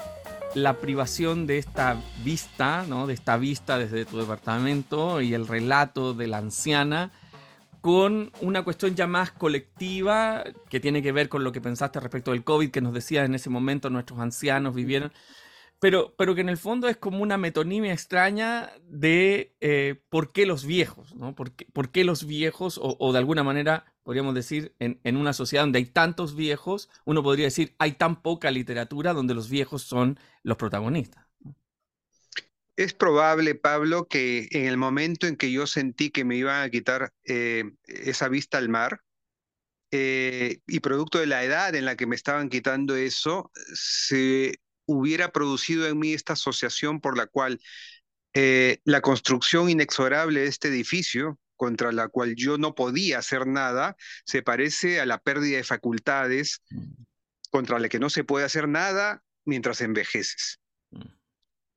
[0.56, 3.06] la privación de esta vista, ¿no?
[3.06, 7.12] de esta vista desde tu departamento y el relato de la anciana
[7.84, 12.32] con una cuestión ya más colectiva que tiene que ver con lo que pensaste respecto
[12.32, 15.12] del COVID, que nos decías en ese momento nuestros ancianos vivieron,
[15.82, 20.46] pero, pero que en el fondo es como una metonimia extraña de eh, por qué
[20.46, 21.36] los viejos, ¿no?
[21.36, 21.52] ¿Por
[21.92, 26.38] qué, los viejos, o, de alguna manera, podríamos decir, en, una sociedad donde hay tantos
[26.38, 31.23] viejos, uno podría decir, hay tan poca literatura donde los viejos son los protagonistas.
[32.76, 36.70] Es probable, Pablo, que en el momento en que yo sentí que me iban a
[36.70, 39.02] quitar eh, esa vista al mar,
[39.96, 45.32] eh, y producto de la edad en la que me estaban quitando eso, se hubiera
[45.32, 47.60] producido en mí esta asociación por la cual
[48.34, 53.96] eh, la construcción inexorable de este edificio, contra la cual yo no podía hacer nada,
[54.26, 57.04] se parece a la pérdida de facultades mm.
[57.52, 60.60] contra la que no se puede hacer nada mientras envejeces.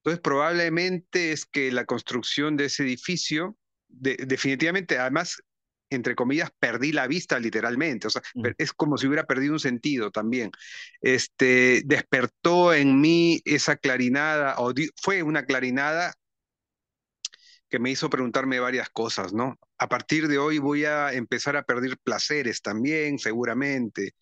[0.07, 3.57] Entonces, probablemente es que la construcción de ese edificio,
[3.88, 5.42] definitivamente, además,
[5.90, 8.47] entre comillas, perdí la vista literalmente, o sea, mm.
[8.57, 10.53] es como si hubiera perdido un sentido también.
[11.01, 16.14] Este, despertó en mí esa clarinada, o fue una clarinada
[17.69, 19.59] que me hizo preguntarme varias cosas, ¿no?
[19.77, 24.12] A partir de hoy voy a empezar a perder placeres también, seguramente.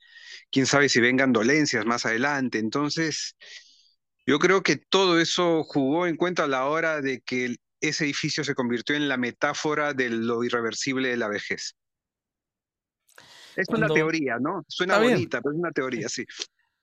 [0.51, 2.59] Quién sabe si vengan dolencias más adelante.
[2.59, 3.37] Entonces,
[4.27, 8.45] yo creo que todo eso jugó en cuenta a la hora de que ese edificio
[8.45, 11.75] se convirtió en la metáfora de lo irreversible de la vejez.
[13.57, 14.65] Es una teoría, ¿no?
[14.67, 16.25] Suena bonita, pero es una teoría, sí.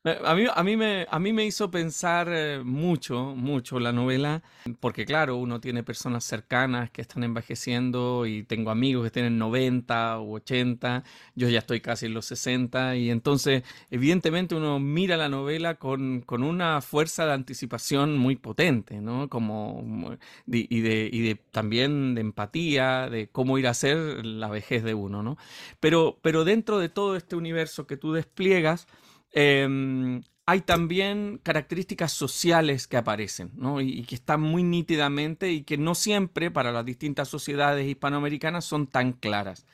[0.03, 4.41] A mí, a, mí me, hizo pensar eh, mucho, mucho la novela,
[4.79, 10.17] porque claro, uno tiene personas cercanas que están envejeciendo y tengo amigos que tienen 90
[10.17, 11.03] o 80,
[11.35, 13.61] yo ya estoy casi en los 60 y entonces
[13.91, 19.29] evidentemente uno mira la novela con, una fuerza de anticipación muy potente, ¿no?
[19.29, 25.21] Como, y de también de empatía, de cómo ir a ser la vejez de uno,
[25.21, 25.37] ¿no?
[25.79, 28.87] Pero, pero dentro de todo este universo que tú despliegas,
[29.31, 35.95] Em, hay también características sociales que aparecen y, que están muy nítidamente y que no
[35.95, 39.65] siempre para las distintas sociedades hispanoamericanas son tan claras.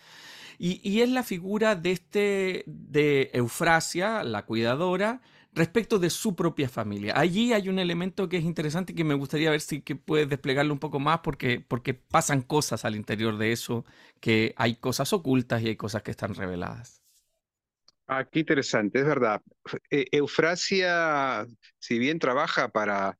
[0.60, 5.22] Y, es la figura de, este, de Eufrasia, la cuidadora,
[5.54, 7.14] respecto de su propia familia.
[7.18, 10.30] Allí hay un elemento que es interesante y que me gustaría ver si que puedes
[10.30, 13.86] desplegarlo un poco más porque, porque pasan cosas al interior de eso,
[14.20, 17.07] que hay cosas ocultas y hay cosas que están reveladas.
[18.08, 19.42] Ah, qué interesante, es verdad.
[19.90, 21.46] E, Eufrasia,
[21.80, 23.18] si bien trabaja para,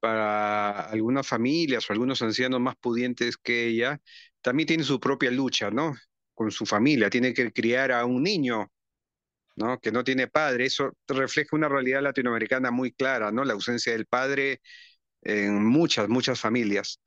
[0.00, 4.00] para algunas familias o algunos ancianos más pudientes que ella,
[4.42, 5.94] también tiene su propia lucha, ¿no?
[6.34, 8.68] Con su familia, tiene que criar a un niño,
[9.56, 9.78] ¿no?
[9.80, 10.66] Que no tiene padre.
[10.66, 13.44] Eso refleja una realidad latinoamericana muy clara, ¿no?
[13.44, 14.60] La ausencia del padre
[15.22, 17.00] en muchas, muchas familias.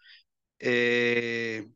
[0.59, 1.67] Eh,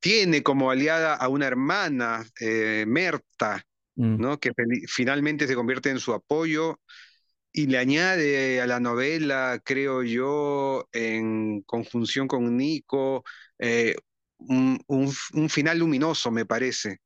[0.00, 3.64] tiene como aliada a una hermana, eh, Merta,
[3.96, 4.20] Mm.
[4.20, 4.40] ¿no?
[4.40, 4.52] que
[4.88, 6.80] finalmente se convierte en su apoyo
[7.52, 13.24] y le añade a la novela, creo yo, en conjunción con Nico,
[13.58, 13.94] eh,
[14.38, 14.80] un,
[15.48, 16.98] final luminoso, me parece,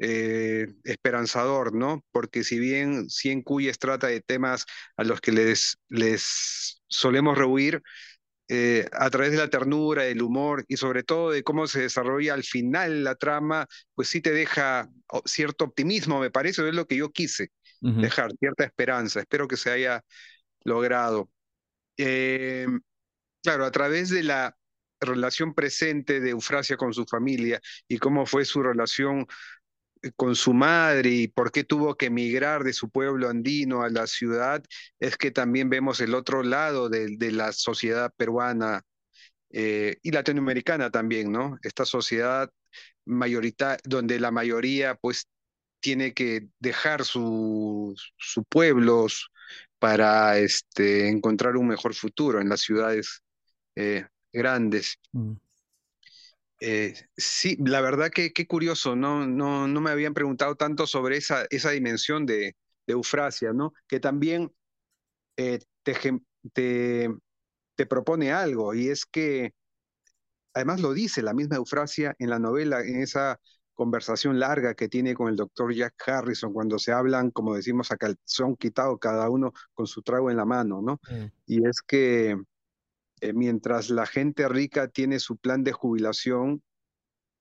[0.00, 2.04] eh, esperanzador, ¿no?
[2.12, 4.66] Porque si bien Cien Cuyes trata de temas
[4.96, 7.82] a los que les, les solemos rehuir,
[8.48, 12.34] eh, a través de la ternura, del humor y sobre todo de cómo se desarrolla
[12.34, 14.88] al final la trama, pues sí te deja
[15.24, 19.20] cierto optimismo, me parece, es lo que yo quise, dejar cierta esperanza.
[19.20, 20.02] Espero que se haya
[20.64, 21.30] logrado.
[21.96, 22.66] Eh,
[23.42, 24.56] claro, a través de la
[25.00, 29.26] relación presente de Eufrasia con su familia y cómo fue su relación
[30.16, 34.06] con su madre y por qué tuvo que emigrar de su pueblo andino a la
[34.06, 34.62] ciudad,
[35.00, 38.82] es que también vemos el otro lado de, la sociedad peruana
[39.50, 41.58] eh, y latinoamericana también, ¿no?
[41.62, 42.50] Esta sociedad
[43.84, 45.26] donde la mayoría pues
[45.80, 49.30] tiene que dejar sus su pueblos
[49.78, 53.22] para este, encontrar un mejor futuro en las ciudades
[53.76, 54.98] eh, grandes.
[55.12, 55.34] Mm.
[56.60, 59.26] Eh, sí, la verdad que qué curioso, ¿no?
[59.26, 62.56] No, no me habían preguntado tanto sobre esa, esa dimensión de,
[62.86, 63.74] Eufrasia, ¿no?
[63.86, 64.50] Que también
[65.36, 65.94] eh, te,
[66.54, 67.10] te,
[67.74, 69.52] te, propone algo, y es que,
[70.54, 73.38] además lo dice la misma Eufrasia en la novela, en esa
[73.74, 77.98] conversación larga que tiene con el doctor Jack Harrison, cuando se hablan, como decimos, a
[77.98, 80.98] calzón quitado, cada uno con su trago en la mano, ¿no?
[81.10, 81.26] Mm.
[81.46, 82.36] Y es que
[83.20, 86.62] eh, mientras la gente rica tiene su plan de jubilación,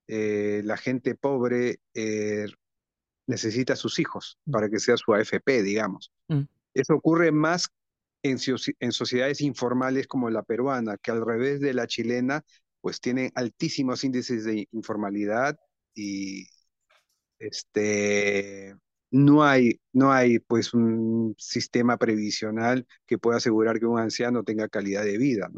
[0.08, 2.48] eh, la gente pobre eh,
[3.28, 4.52] necesita a sus hijos mm.
[4.52, 6.12] para que sea su AFP, digamos.
[6.28, 6.44] Mm.
[6.74, 7.70] Eso ocurre más
[8.24, 8.38] en,
[8.80, 12.44] en, sociedades informales como la peruana, que al revés de la chilena,
[12.82, 15.60] pues tienen altísimos índices de informalidad
[15.94, 16.48] y
[17.40, 18.76] este,
[19.12, 24.68] no hay, no hay pues un sistema previsional que pueda asegurar que un anciano tenga
[24.68, 25.50] calidad de vida.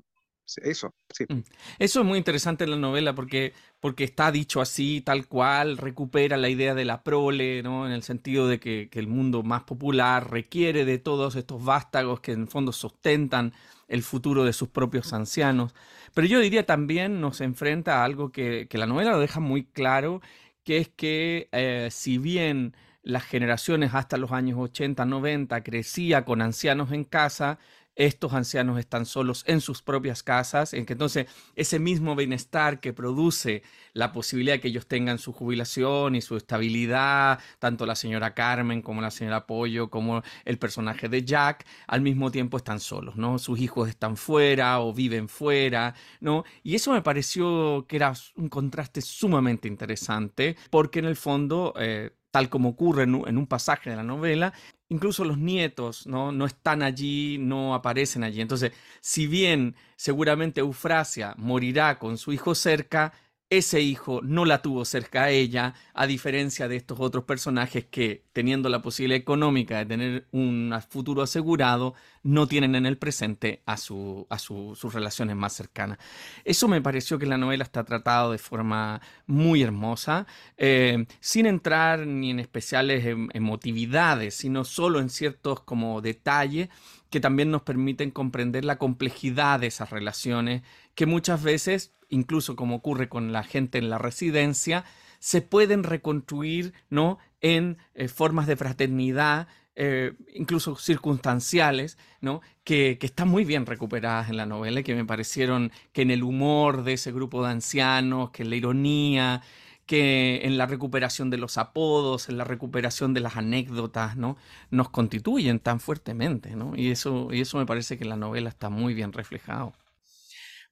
[0.58, 0.96] Eso.
[1.28, 1.40] Mm.
[1.78, 6.38] Eso es muy interesante en la novela porque, porque está dicho así, tal cual, recupera
[6.38, 7.86] la idea de la prole, ¿no?
[7.86, 12.22] En el sentido de que, que el mundo más popular requiere de todos estos vástagos
[12.22, 13.54] que en fondo sustentan
[13.88, 15.76] el futuro de sus propios ancianos.
[16.14, 20.22] Pero yo diría también nos enfrenta a algo que, la novela lo deja muy claro,
[20.64, 26.42] que es que eh, si bien las generaciones hasta los años 80, 90 crecía con
[26.42, 27.60] ancianos en casa,
[28.00, 32.94] estos ancianos están solos en sus propias casas, en que entonces ese mismo bienestar que
[32.94, 38.34] produce la posibilidad de que ellos tengan su jubilación y su estabilidad, tanto la señora
[38.34, 43.18] Carmen como la señora Pollo, como el personaje de Jack, al mismo tiempo están solos,
[43.18, 43.38] ¿no?
[43.38, 46.46] Sus hijos están fuera o viven fuera, ¿no?
[46.64, 51.74] Y eso me pareció que era un contraste sumamente interesante, porque en el fondo...
[51.78, 54.54] Eh, tal como ocurre en un, pasaje de la novela,
[54.90, 56.32] incluso los nietos ¿no?
[56.32, 58.42] no están allí, no aparecen allí.
[58.42, 58.72] Entonces,
[59.02, 63.14] si bien seguramente Eufrasia morirá con su hijo cerca,
[63.50, 68.24] ese hijo no la tuvo cerca a ella, a diferencia de estos otros personajes que,
[68.32, 73.78] teniendo la posibilidad económica de tener un futuro asegurado, no tienen en el presente a,
[73.78, 75.98] su, a sus relaciones más cercanas.
[76.46, 80.28] Eso me pareció que la novela está tratada de forma muy hermosa,
[80.58, 86.70] eh, sin entrar ni en especiales em, emotividades, sino solo en ciertos como detalles
[87.10, 90.62] que también nos permiten comprender la complejidad de esas relaciones
[90.94, 94.86] que muchas veces incluso como ocurre con la gente en la residencia,
[95.20, 97.20] se pueden reconstruir ¿no?
[97.42, 102.42] en eh, formas de fraternidad, eh, incluso circunstanciales, ¿no?
[102.66, 106.12] Que, que, están muy bien recuperadas en la novela y que me parecieron que en
[106.12, 109.42] el humor de ese grupo de ancianos, que en la ironía,
[109.90, 114.38] que en la recuperación de los apodos, en la recuperación de las anécdotas, ¿no?
[114.70, 116.76] Nos constituyen tan fuertemente, ¿no?
[116.76, 119.74] Y eso, y eso me parece que en la novela está muy bien reflejado.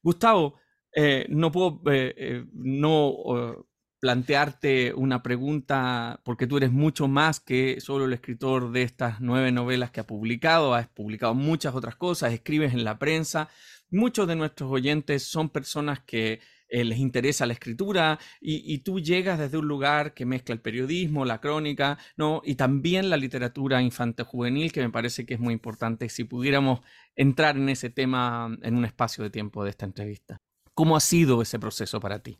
[0.02, 0.54] Gustavo,
[0.94, 3.64] eh, no puedo eh, eh, no
[4.00, 9.50] plantearte una pregunta, porque tú eres mucho más que solo el escritor de estas nueve
[9.52, 13.48] novelas que ha publicado, has publicado muchas otras cosas, escribes en la prensa.
[13.90, 19.56] Muchos de nuestros oyentes son personas que les interesa la escritura y, tú llegas desde
[19.56, 22.42] un lugar que mezcla el periodismo, la crónica, ¿no?
[22.44, 26.80] Y también la literatura infantil-juvenil, que me parece que es muy importante si pudiéramos
[27.16, 30.42] entrar en ese tema en un espacio de tiempo de esta entrevista.
[30.78, 32.38] ¿Cómo ha sido ese proceso para ti?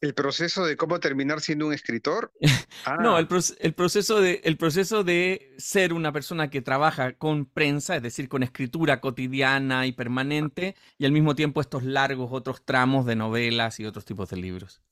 [0.00, 2.32] ¿El proceso de cómo terminar siendo un escritor?
[3.00, 3.20] no, ah.
[3.20, 8.28] el, proceso de, el proceso de ser una persona que trabaja con prensa, es decir,
[8.28, 13.78] con escritura cotidiana y permanente, y al mismo tiempo estos largos otros tramos de novelas
[13.78, 14.82] y otros tipos de libros.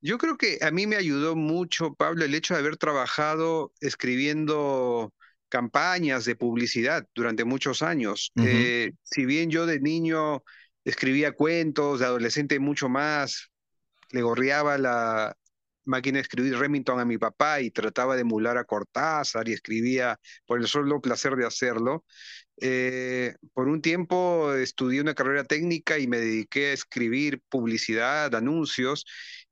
[0.00, 5.14] Yo creo que a mí me ayudó mucho, Pablo, el hecho de haber trabajado escribiendo
[5.48, 8.32] campañas de publicidad durante muchos años.
[8.34, 10.42] Eh, si bien yo de niño
[10.86, 13.50] escribía cuentos, de adolescente mucho más,
[14.12, 15.36] le gorreaba la
[15.84, 20.18] máquina de escribir Remington a mi papá y trataba de emular a Cortázar y escribía
[20.46, 22.04] por el solo placer de hacerlo.
[22.60, 29.04] Eh, por un tiempo estudié una carrera técnica y me dediqué a escribir publicidad, anuncios,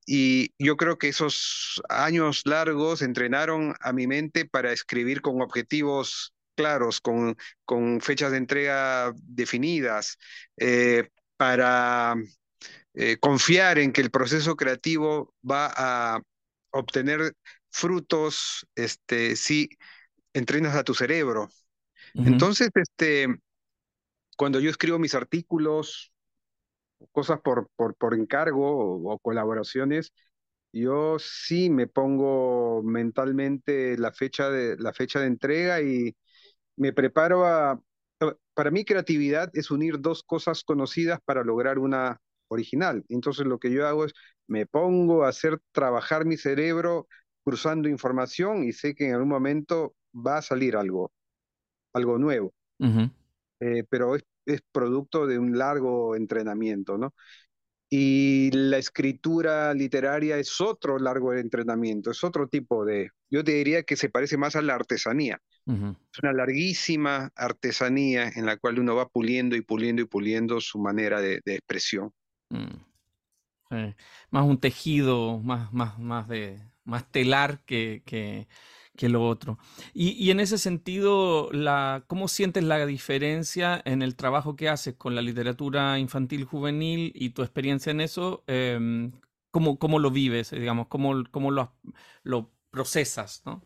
[0.07, 6.35] y yo creo que esos años largos entrenaron a mi mente para escribir con objetivos
[6.55, 10.18] claros, con, con fechas de entrega definidas,
[10.57, 12.14] eh, para
[12.95, 16.22] eh, confiar en que el proceso creativo va a
[16.70, 17.35] obtener
[17.70, 19.68] frutos este, si
[20.32, 21.49] entrenas a tu cerebro.
[22.14, 23.26] Entonces, este,
[24.37, 26.12] cuando yo escribo mis artículos,
[27.12, 30.12] cosas por, por, por encargo o, colaboraciones,
[30.72, 36.16] yo sí me pongo mentalmente la fecha de, la fecha de entrega y
[36.76, 37.80] me preparo a...
[38.54, 43.04] Para mí creatividad es unir dos cosas conocidas para lograr una original.
[43.08, 44.12] Entonces lo que yo hago es
[44.46, 47.08] me pongo a hacer trabajar mi cerebro
[47.44, 51.12] cruzando información y sé que en algún momento va a salir algo,
[51.92, 52.52] algo nuevo.
[53.60, 57.14] Eh, pero es, es, producto de un largo entrenamiento, ¿no?
[57.88, 63.84] Y la escritura literaria es otro largo entrenamiento, es otro tipo de, yo te diría
[63.84, 65.40] que se parece más a la artesanía.
[65.66, 70.78] Es una larguísima artesanía en la cual uno va puliendo y puliendo y puliendo su
[70.78, 72.12] manera de, expresión.
[72.50, 72.84] Mm.
[74.30, 78.46] Más un tejido, más, más, más, de, más telar que, que,
[78.96, 79.58] que lo otro.
[79.94, 84.94] Y, y, en ese sentido, la, ¿cómo sientes la diferencia en el trabajo que haces
[84.94, 88.44] con la literatura infantil juvenil y tu experiencia en eso?
[88.46, 89.10] Eh,
[89.50, 90.88] ¿cómo, ¿cómo, lo vives, digamos?
[90.88, 91.72] ¿Cómo, cómo lo,
[92.22, 93.42] lo procesas?
[93.46, 93.62] ¿no?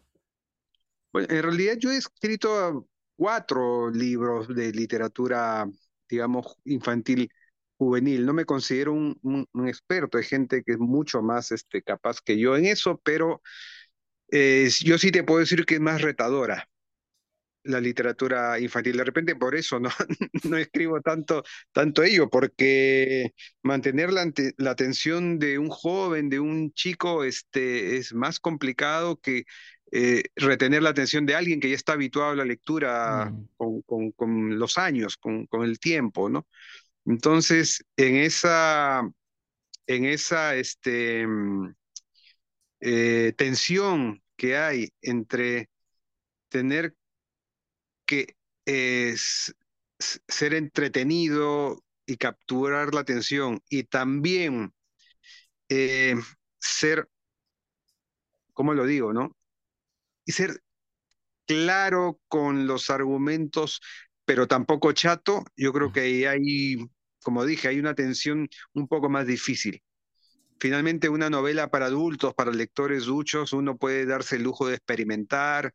[1.13, 2.87] Bueno, en realidad yo he escrito
[3.17, 5.67] cuatro libros de literatura,
[6.09, 7.31] digamos, infantil
[7.79, 8.27] juvenil.
[8.27, 12.57] No me considero un, experto, hay gente que es mucho más este, capaz que yo
[12.57, 13.43] en eso, pero
[14.31, 16.69] yo sí te puedo decir que es más retadora
[17.65, 18.97] la literatura infantil.
[18.97, 19.91] De repente por eso no,
[20.45, 26.73] no escribo tanto, tanto ello, porque mantener la, la, atención de un joven, de un
[26.73, 29.45] chico, este, es más complicado que
[29.91, 33.49] eh, retener la atención de alguien que ya está habituado a la lectura mm.
[33.57, 36.47] con, con, con, los años, con, con el tiempo, ¿no?
[37.07, 39.11] Entonces, en esa,
[39.87, 41.75] en esa, este, mm,
[42.81, 45.71] eh, tensión que hay entre
[46.51, 46.95] tener
[48.07, 48.37] que
[48.67, 49.15] eh,
[49.99, 54.73] ser entretenido y capturar la atención y también
[56.59, 57.09] ser,
[58.53, 59.38] ¿cómo lo digo, no?
[60.29, 60.61] Y ser
[61.47, 63.81] claro con los argumentos,
[64.27, 66.77] pero tampoco chato, yo creo que hay,
[67.23, 69.83] como dije, hay una tensión un poco más difícil
[70.61, 75.75] finalmente una novela para adultos, para lectores duchos, uno puede darse el lujo de experimentar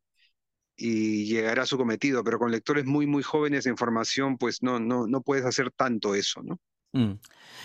[0.75, 4.79] y llegar a su cometido, pero con lectores muy, muy jóvenes en formación, pues no,
[4.79, 6.59] no, no puedes hacer tanto eso, ¿no?
[6.93, 7.13] Mm.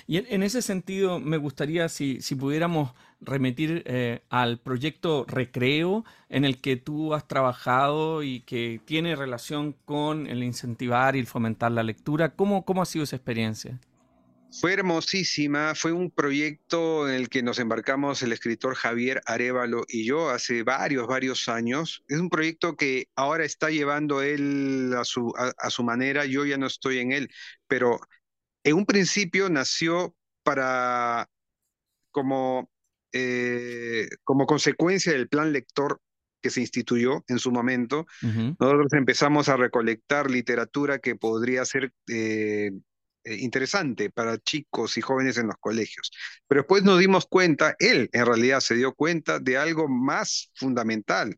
[0.07, 6.45] Y en, ese sentido, me gustaría si, si pudiéramos remitir eh, al proyecto Recreo en
[6.45, 11.72] el que tú has trabajado y que tiene relación con el incentivar y el fomentar
[11.72, 12.31] la lectura.
[12.31, 13.79] ¿Cómo, cómo ha sido esa experiencia?
[14.51, 20.07] Fue hermosísima, fue un proyecto en el que nos embarcamos el escritor Javier Arevalo y
[20.07, 22.03] yo hace varios, varios años.
[22.09, 26.57] Es un proyecto que ahora está llevando él a su, a, su manera, yo ya
[26.57, 27.31] no estoy en él,
[27.66, 28.01] pero
[28.64, 31.28] en un principio nació para,
[32.11, 32.70] como,
[33.12, 36.00] eh, como consecuencia del plan lector
[36.40, 42.70] que se instituyó en su momento, nosotros empezamos a recolectar literatura que podría ser eh,
[43.24, 46.11] eh, interesante para chicos y jóvenes en los colegios.
[46.46, 51.36] Pero después nos dimos cuenta, él en realidad se dio cuenta de algo más fundamental,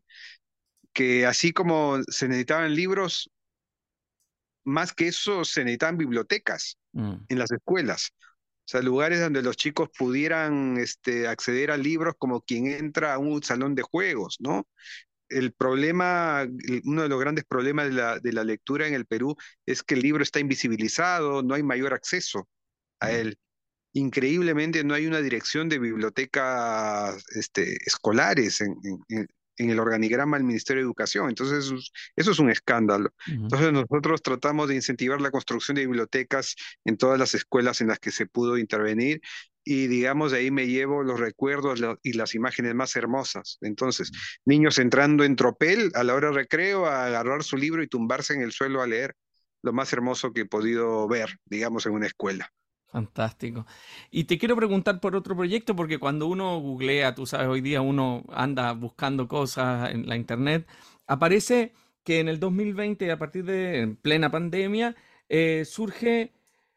[0.93, 3.31] que así como se necesitaban libros,
[4.63, 7.13] más que eso se necesitaban bibliotecas mm.
[7.29, 8.11] en las escuelas.
[8.13, 13.17] O sea, lugares donde los chicos pudieran este, acceder a libros como quien entra a
[13.17, 14.65] un salón de juegos, ¿no?
[15.31, 16.45] el problema,
[16.83, 19.35] uno de los grandes problemas de la, de la, lectura en el Perú
[19.65, 22.47] es que el libro está invisibilizado, no hay mayor acceso
[22.99, 23.37] a él.
[23.93, 28.75] Increíblemente no hay una dirección de bibliotecas este, escolares en,
[29.09, 29.27] en
[29.69, 31.29] el organigrama del Ministerio de Educación.
[31.29, 31.71] Entonces,
[32.15, 33.13] eso es, un escándalo.
[33.27, 36.55] Entonces, nosotros tratamos de incentivar la construcción de bibliotecas
[36.85, 39.21] en todas las escuelas en las que se pudo intervenir
[39.63, 43.57] y digamos de ahí me llevo los recuerdos y las imágenes más hermosas.
[43.61, 44.11] Entonces,
[44.45, 48.33] niños entrando en tropel a la hora de recreo a agarrar su libro y tumbarse
[48.33, 49.15] en el suelo a leer,
[49.61, 52.51] lo más hermoso que he podido ver, digamos, en una escuela.
[52.91, 53.65] Fantástico.
[54.11, 57.79] Y te quiero preguntar por otro proyecto, porque cuando uno googlea, tú sabes, hoy día
[57.79, 60.67] uno anda buscando cosas en la internet,
[61.07, 61.73] aparece
[62.03, 64.95] que en el 2020, a partir de plena pandemia,
[65.29, 66.33] eh, surge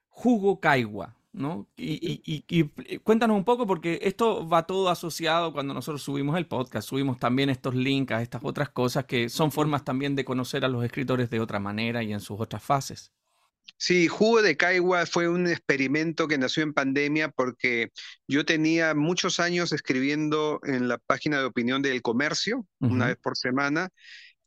[0.09, 1.67] Jugo Caigua, ¿no?
[1.77, 6.89] Y, y, cuéntanos un poco, porque esto va todo asociado cuando nosotros subimos el podcast,
[6.89, 10.69] subimos también estos links a estas otras cosas que son formas también de conocer a
[10.69, 13.13] los escritores de otra manera y en sus otras fases.
[13.77, 17.91] Sí, Jugo de Caigua fue un experimento que nació en pandemia porque
[18.27, 23.37] yo tenía muchos años escribiendo en la página de opinión del comercio, una vez por
[23.37, 23.91] semana,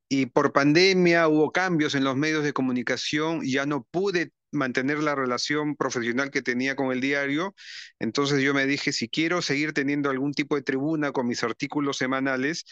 [0.09, 5.13] y por pandemia hubo cambios en los medios de comunicación, ya no pude mantener la
[5.13, 7.53] relación profesional que tenía con el diario,
[7.99, 11.97] entonces yo me dije, si quiero seguir teniendo algún tipo de tribuna con mis artículos
[11.97, 12.63] semanales,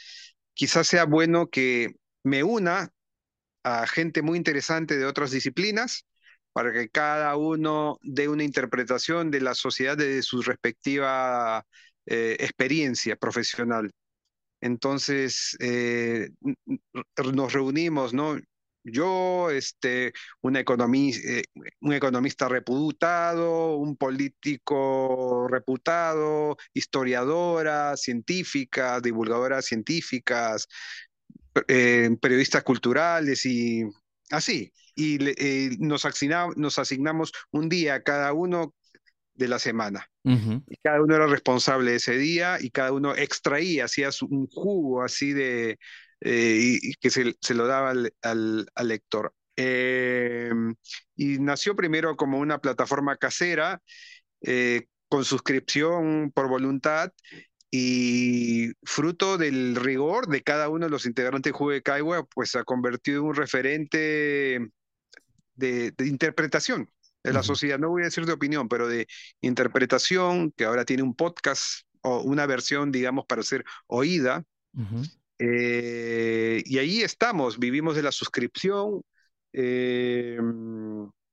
[0.54, 2.91] quizás sea bueno que me una
[3.64, 6.06] a gente muy interesante de otras disciplinas
[6.56, 11.66] para que cada uno dé una interpretación de la sociedad desde su respectiva
[12.06, 13.91] eh, experiencia profesional.
[14.62, 16.30] Entonces, eh,
[17.34, 18.38] nos reunimos, ¿no?
[18.86, 21.43] Yo, este, un, economista, eh,
[21.82, 30.70] un economista reputado, un político reputado, historiadora, científica, divulgadoras científicas,
[31.68, 33.84] periodistas culturales y
[34.32, 38.74] así y eh, nos, asignamos, nos asignamos un día cada uno
[39.36, 40.10] de la semana.
[40.24, 45.04] Y cada uno era responsable de ese día y cada uno extraía, hacía un jugo
[45.04, 45.78] así de,
[46.22, 49.34] eh, y, que se, se, lo daba al, al, lector.
[49.56, 50.74] Em,
[51.16, 53.82] y nació primero como una plataforma casera
[54.41, 57.12] eh, con suscripción por voluntad
[57.70, 62.52] y fruto del rigor de cada uno de los integrantes de Jugo de Caigua, pues
[62.52, 64.72] se ha convertido en un referente
[65.56, 66.89] de, interpretación
[67.24, 69.08] de la sociedad, no voy a decir de opinión, pero de
[69.41, 74.43] interpretación, que ahora tiene un podcast o una versión, digamos, para ser oída.
[75.39, 79.01] Eh, y ahí estamos, vivimos de la suscripción.
[79.53, 80.38] Eh,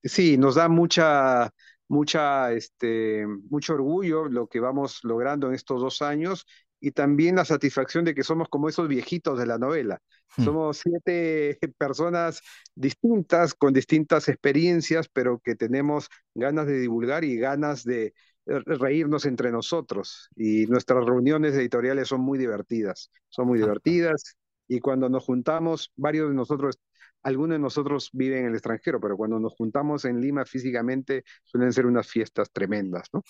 [0.03, 1.51] sí, nos da mucha,
[1.89, 6.47] mucha, este, mucho orgullo lo que vamos logrando en estos dos años
[6.81, 10.01] y también la satisfacción de que somos como esos viejitos de la novela.
[10.37, 10.45] Hmm.
[10.45, 12.41] Somos siete personas
[12.75, 18.15] distintas, con distintas experiencias, pero que tenemos ganas de divulgar y ganas de
[18.47, 20.29] eh, reírnos entre nosotros.
[20.37, 24.37] Y nuestras reuniones editoriales son muy divertidas, son muy divertidas.
[24.69, 26.79] Y cuando nos juntamos, varios de nosotros,
[27.23, 31.73] algunos de nosotros viven en el extranjero, pero cuando nos juntamos en Lima físicamente, suelen
[31.73, 33.23] ser unas fiestas tremendas, ¿no?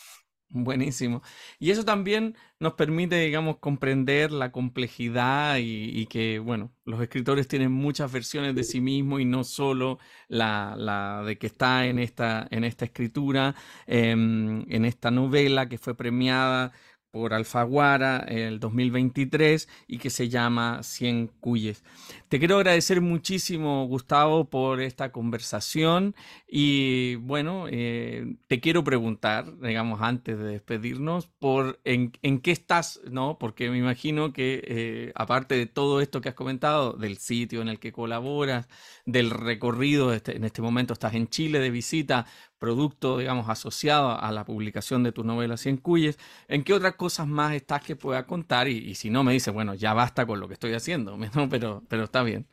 [0.54, 1.22] Buenísimo.
[1.58, 7.72] Y eso también nos permite, digamos, comprender la complejidad y, que, bueno, los escritores tienen
[7.72, 9.98] muchas versiones de sí mismos y no solo
[10.28, 13.54] la, la de que está en esta, en esta escritura,
[13.86, 16.72] em, en esta novela que fue premiada
[17.12, 21.84] por Alfaguara en el 2023 y que se llama Cien Cuyes.
[22.28, 26.16] Te quiero agradecer muchísimo, Gustavo, por esta conversación
[26.48, 33.38] y bueno, eh, te quiero preguntar, digamos, antes de despedirnos, por en, qué estás, ¿no?
[33.38, 37.68] Porque me imagino que eh, aparte de todo esto que has comentado, del sitio en
[37.68, 38.68] el que colaboras,
[39.04, 42.24] del recorrido, este, en este momento estás en Chile de visita,
[42.62, 47.26] producto, digamos, asociado a la publicación de tu novela Cien Cuyes, ¿en qué otras cosas
[47.26, 48.68] más estás que pueda contar?
[48.68, 51.18] Y, si no, me dice, bueno, ya basta con lo que estoy haciendo,
[51.50, 52.46] pero, pero está bien.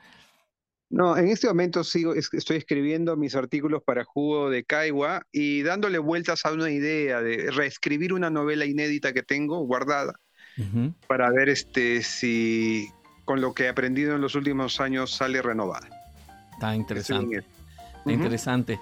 [0.90, 6.00] No, en este momento sigo, estoy escribiendo mis artículos para Jugo de Caigua y dándole
[6.00, 10.14] vueltas a una idea de reescribir una novela inédita que tengo guardada
[11.08, 12.90] para ver este, si
[13.26, 15.88] con lo que he aprendido en los últimos años sale renovada.
[16.54, 17.46] Está interesante.
[18.00, 18.80] Está interesante.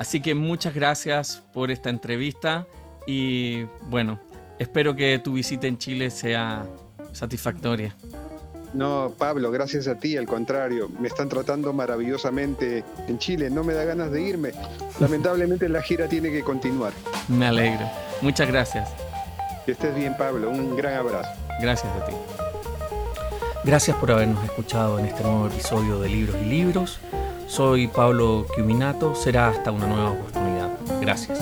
[0.00, 2.66] Así que muchas gracias por esta entrevista
[3.06, 4.18] y bueno,
[4.58, 6.64] espero que tu visita en Chile sea
[7.12, 7.94] satisfactoria.
[8.72, 13.74] No, Pablo, gracias a ti, al contrario, me están tratando maravillosamente en Chile, no me
[13.74, 14.52] da ganas de irme.
[15.00, 16.94] Lamentablemente la gira tiene que continuar.
[17.28, 17.86] Me alegro.
[18.22, 18.88] Muchas gracias.
[19.66, 20.48] Que estés bien, Pablo.
[20.48, 21.28] Un gran abrazo.
[21.60, 22.14] Gracias a ti.
[23.64, 27.00] Gracias por habernos escuchado en este nuevo episodio de Libros y Libros.
[27.50, 30.70] Soy Pablo Quiminato, será hasta una nueva oportunidad.
[31.00, 31.40] Gracias.